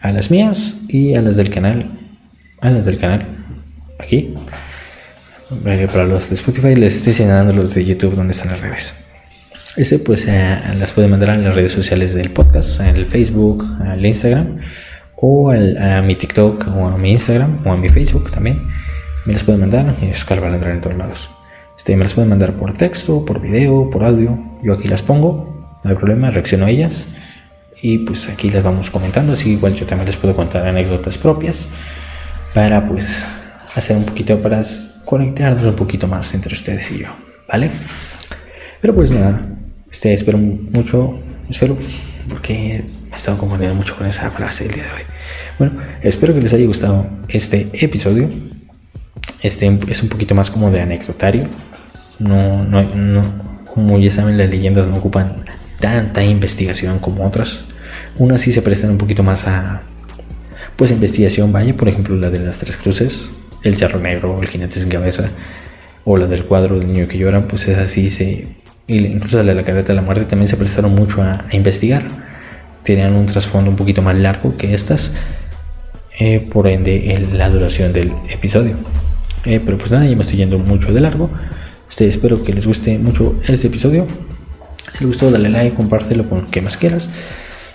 a 0.00 0.10
las 0.10 0.30
mías 0.30 0.80
y 0.88 1.14
a 1.14 1.22
las 1.22 1.36
del 1.36 1.50
canal. 1.50 1.90
A 2.62 2.70
las 2.70 2.86
del 2.86 2.96
canal, 2.96 3.20
aquí. 3.98 4.34
Eh, 5.50 5.86
para 5.86 6.04
los 6.04 6.28
de 6.28 6.34
Spotify 6.34 6.74
les 6.74 6.96
estoy 6.96 7.12
señalando 7.12 7.52
los 7.52 7.72
de 7.72 7.84
YouTube 7.84 8.16
donde 8.16 8.32
están 8.32 8.50
las 8.50 8.60
redes. 8.60 8.94
Este 9.76 9.98
pues 10.00 10.26
eh, 10.26 10.58
las 10.76 10.92
pueden 10.92 11.10
mandar 11.10 11.30
en 11.30 11.44
las 11.44 11.54
redes 11.54 11.70
sociales 11.70 12.14
del 12.14 12.30
podcast, 12.30 12.80
en 12.80 12.96
el 12.96 13.06
Facebook, 13.06 13.64
al 13.80 14.04
Instagram 14.04 14.58
o 15.14 15.52
a 15.52 16.02
mi 16.02 16.16
TikTok 16.16 16.66
o 16.76 16.88
a 16.88 16.98
mi 16.98 17.12
Instagram 17.12 17.64
o 17.64 17.70
a 17.70 17.76
mi 17.76 17.88
Facebook 17.88 18.30
también. 18.32 18.62
Me 19.24 19.34
las 19.34 19.44
pueden 19.44 19.60
mandar 19.60 19.96
y 20.02 20.06
es 20.06 20.22
entrar 20.28 20.70
en 20.70 20.80
todos 20.80 20.96
lados. 20.96 21.30
Este, 21.76 21.94
me 21.94 22.02
las 22.02 22.14
pueden 22.14 22.30
mandar 22.30 22.54
por 22.54 22.72
texto, 22.72 23.24
por 23.24 23.40
video, 23.40 23.88
por 23.90 24.04
audio. 24.04 24.36
Yo 24.62 24.74
aquí 24.74 24.88
las 24.88 25.02
pongo, 25.02 25.78
no 25.84 25.90
hay 25.90 25.96
problema, 25.96 26.30
reacciono 26.30 26.66
a 26.66 26.70
ellas. 26.70 27.06
Y 27.80 27.98
pues 27.98 28.28
aquí 28.28 28.50
las 28.50 28.64
vamos 28.64 28.90
comentando. 28.90 29.34
Así 29.34 29.52
igual 29.52 29.74
yo 29.74 29.86
también 29.86 30.06
les 30.06 30.16
puedo 30.16 30.34
contar 30.34 30.66
anécdotas 30.66 31.18
propias 31.18 31.68
para 32.54 32.88
pues 32.88 33.28
hacer 33.74 33.96
un 33.96 34.04
poquito, 34.04 34.38
para 34.38 34.64
conectarnos 35.06 35.64
un 35.64 35.76
poquito 35.76 36.06
más 36.06 36.34
entre 36.34 36.52
ustedes 36.52 36.90
y 36.90 36.98
yo, 36.98 37.06
¿vale? 37.48 37.70
Pero 38.82 38.94
pues 38.94 39.10
nada, 39.10 39.40
este, 39.90 40.12
espero 40.12 40.36
mucho, 40.36 41.18
espero, 41.48 41.78
porque 42.28 42.84
me 43.04 43.12
he 43.12 43.16
estado 43.16 43.38
confundiendo 43.38 43.76
mucho 43.76 43.96
con 43.96 44.06
esa 44.06 44.30
frase 44.30 44.66
el 44.66 44.72
día 44.72 44.82
de 44.82 44.90
hoy. 44.90 45.02
Bueno, 45.58 45.72
espero 46.02 46.34
que 46.34 46.40
les 46.40 46.52
haya 46.52 46.66
gustado 46.66 47.06
este 47.28 47.70
episodio. 47.72 48.28
Este 49.40 49.78
es 49.88 50.02
un 50.02 50.08
poquito 50.08 50.34
más 50.34 50.50
como 50.50 50.70
de 50.70 50.82
anecdotario. 50.82 51.48
No, 52.18 52.64
no, 52.64 52.82
no, 52.82 53.22
como 53.72 53.98
ya 53.98 54.10
saben, 54.10 54.36
las 54.36 54.50
leyendas 54.50 54.86
no 54.88 54.96
ocupan 54.96 55.44
tanta 55.80 56.24
investigación 56.24 56.98
como 56.98 57.24
otras. 57.24 57.64
Unas 58.18 58.40
sí 58.40 58.52
se 58.52 58.60
prestan 58.60 58.90
un 58.90 58.98
poquito 58.98 59.22
más 59.22 59.46
a, 59.46 59.82
pues, 60.76 60.90
investigación, 60.90 61.52
vaya, 61.52 61.76
por 61.76 61.88
ejemplo, 61.88 62.16
la 62.16 62.28
de 62.28 62.40
las 62.40 62.58
tres 62.58 62.76
cruces, 62.76 63.34
el 63.66 63.76
charro 63.76 64.00
negro, 64.00 64.40
el 64.40 64.48
jinete 64.48 64.80
sin 64.80 64.88
cabeza, 64.88 65.30
o 66.04 66.16
la 66.16 66.26
del 66.26 66.44
cuadro 66.44 66.78
del 66.78 66.86
niño 66.86 67.08
que 67.08 67.18
llora, 67.18 67.46
pues 67.48 67.66
es 67.68 67.78
así, 67.78 68.10
se, 68.10 68.46
incluso 68.86 69.38
la 69.38 69.44
de 69.50 69.54
la 69.54 69.64
carreta 69.64 69.88
de 69.88 69.94
la 69.94 70.02
muerte 70.02 70.24
también 70.24 70.48
se 70.48 70.56
prestaron 70.56 70.94
mucho 70.94 71.22
a, 71.22 71.44
investigar. 71.52 72.06
Tenían 72.82 73.14
un 73.14 73.26
trasfondo 73.26 73.70
un 73.70 73.76
poquito 73.76 74.02
más 74.02 74.14
largo 74.14 74.56
que 74.56 74.72
estas, 74.72 75.10
eh, 76.20 76.38
por 76.40 76.68
ende 76.68 77.26
la 77.32 77.50
duración 77.50 77.92
del 77.92 78.12
episodio. 78.30 78.76
Eh, 79.44 79.60
pero 79.64 79.76
pues 79.76 79.90
nada, 79.90 80.06
ya 80.06 80.14
me 80.14 80.22
estoy 80.22 80.38
yendo 80.38 80.58
mucho 80.58 80.92
de 80.92 81.00
largo. 81.00 81.30
Este, 81.88 82.06
espero 82.06 82.42
que 82.42 82.52
les 82.52 82.66
guste 82.66 82.98
mucho 82.98 83.34
este 83.48 83.66
episodio. 83.66 84.06
Si 84.92 85.00
les 85.00 85.08
gustó, 85.08 85.30
dale 85.32 85.48
like, 85.48 85.74
compártelo 85.74 86.28
con 86.28 86.46
quien 86.46 86.64
más 86.64 86.76
quieras. 86.76 87.10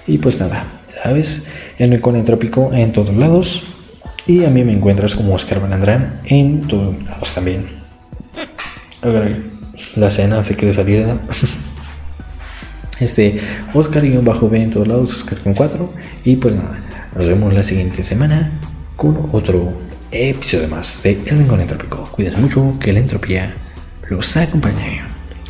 Y 0.08 0.18
pues 0.18 0.40
nada, 0.40 0.66
ya 0.94 1.04
sabes, 1.04 1.48
el 1.78 1.92
Rincón 1.92 2.16
Entrópico 2.16 2.74
en 2.74 2.94
todos 2.94 3.14
lados. 3.14 3.64
Y 4.28 4.46
a 4.46 4.50
mí 4.50 4.64
me 4.64 4.74
encuentras 4.74 5.16
como 5.16 5.34
Oscar 5.34 5.62
Balandrán 5.62 6.22
en 6.26 6.62
todos 6.62 7.02
lados 7.04 7.34
también. 7.34 7.68
la 9.96 10.12
cena 10.12 10.44
se 10.44 10.56
quiere 10.56 10.74
salir. 10.74 11.06
Este, 13.00 13.42
Oscar-B 13.74 14.62
en 14.62 14.70
todos 14.70 14.88
lados, 14.88 15.16
Oscar 15.16 15.40
con 15.40 15.56
4. 15.56 15.92
Y 16.24 16.36
pues 16.36 16.56
nada, 16.56 16.80
nos 17.16 17.28
vemos 17.28 17.52
la 17.52 17.64
siguiente 17.64 18.04
semana 18.04 18.52
con 18.96 19.30
otro 19.32 19.74
episodio 20.12 20.68
más 20.68 21.02
de 21.02 21.14
El 21.26 21.40
Rincón 21.40 21.62
Entrópico. 21.62 22.04
Cuídense 22.12 22.38
mucho, 22.38 22.78
que 22.80 22.94
la 22.94 23.00
entropía 23.00 23.56
los 24.08 24.38
acompañe. 24.38 25.02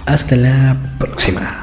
Hasta 0.06 0.38
la 0.38 0.78
próxima. 0.98 1.61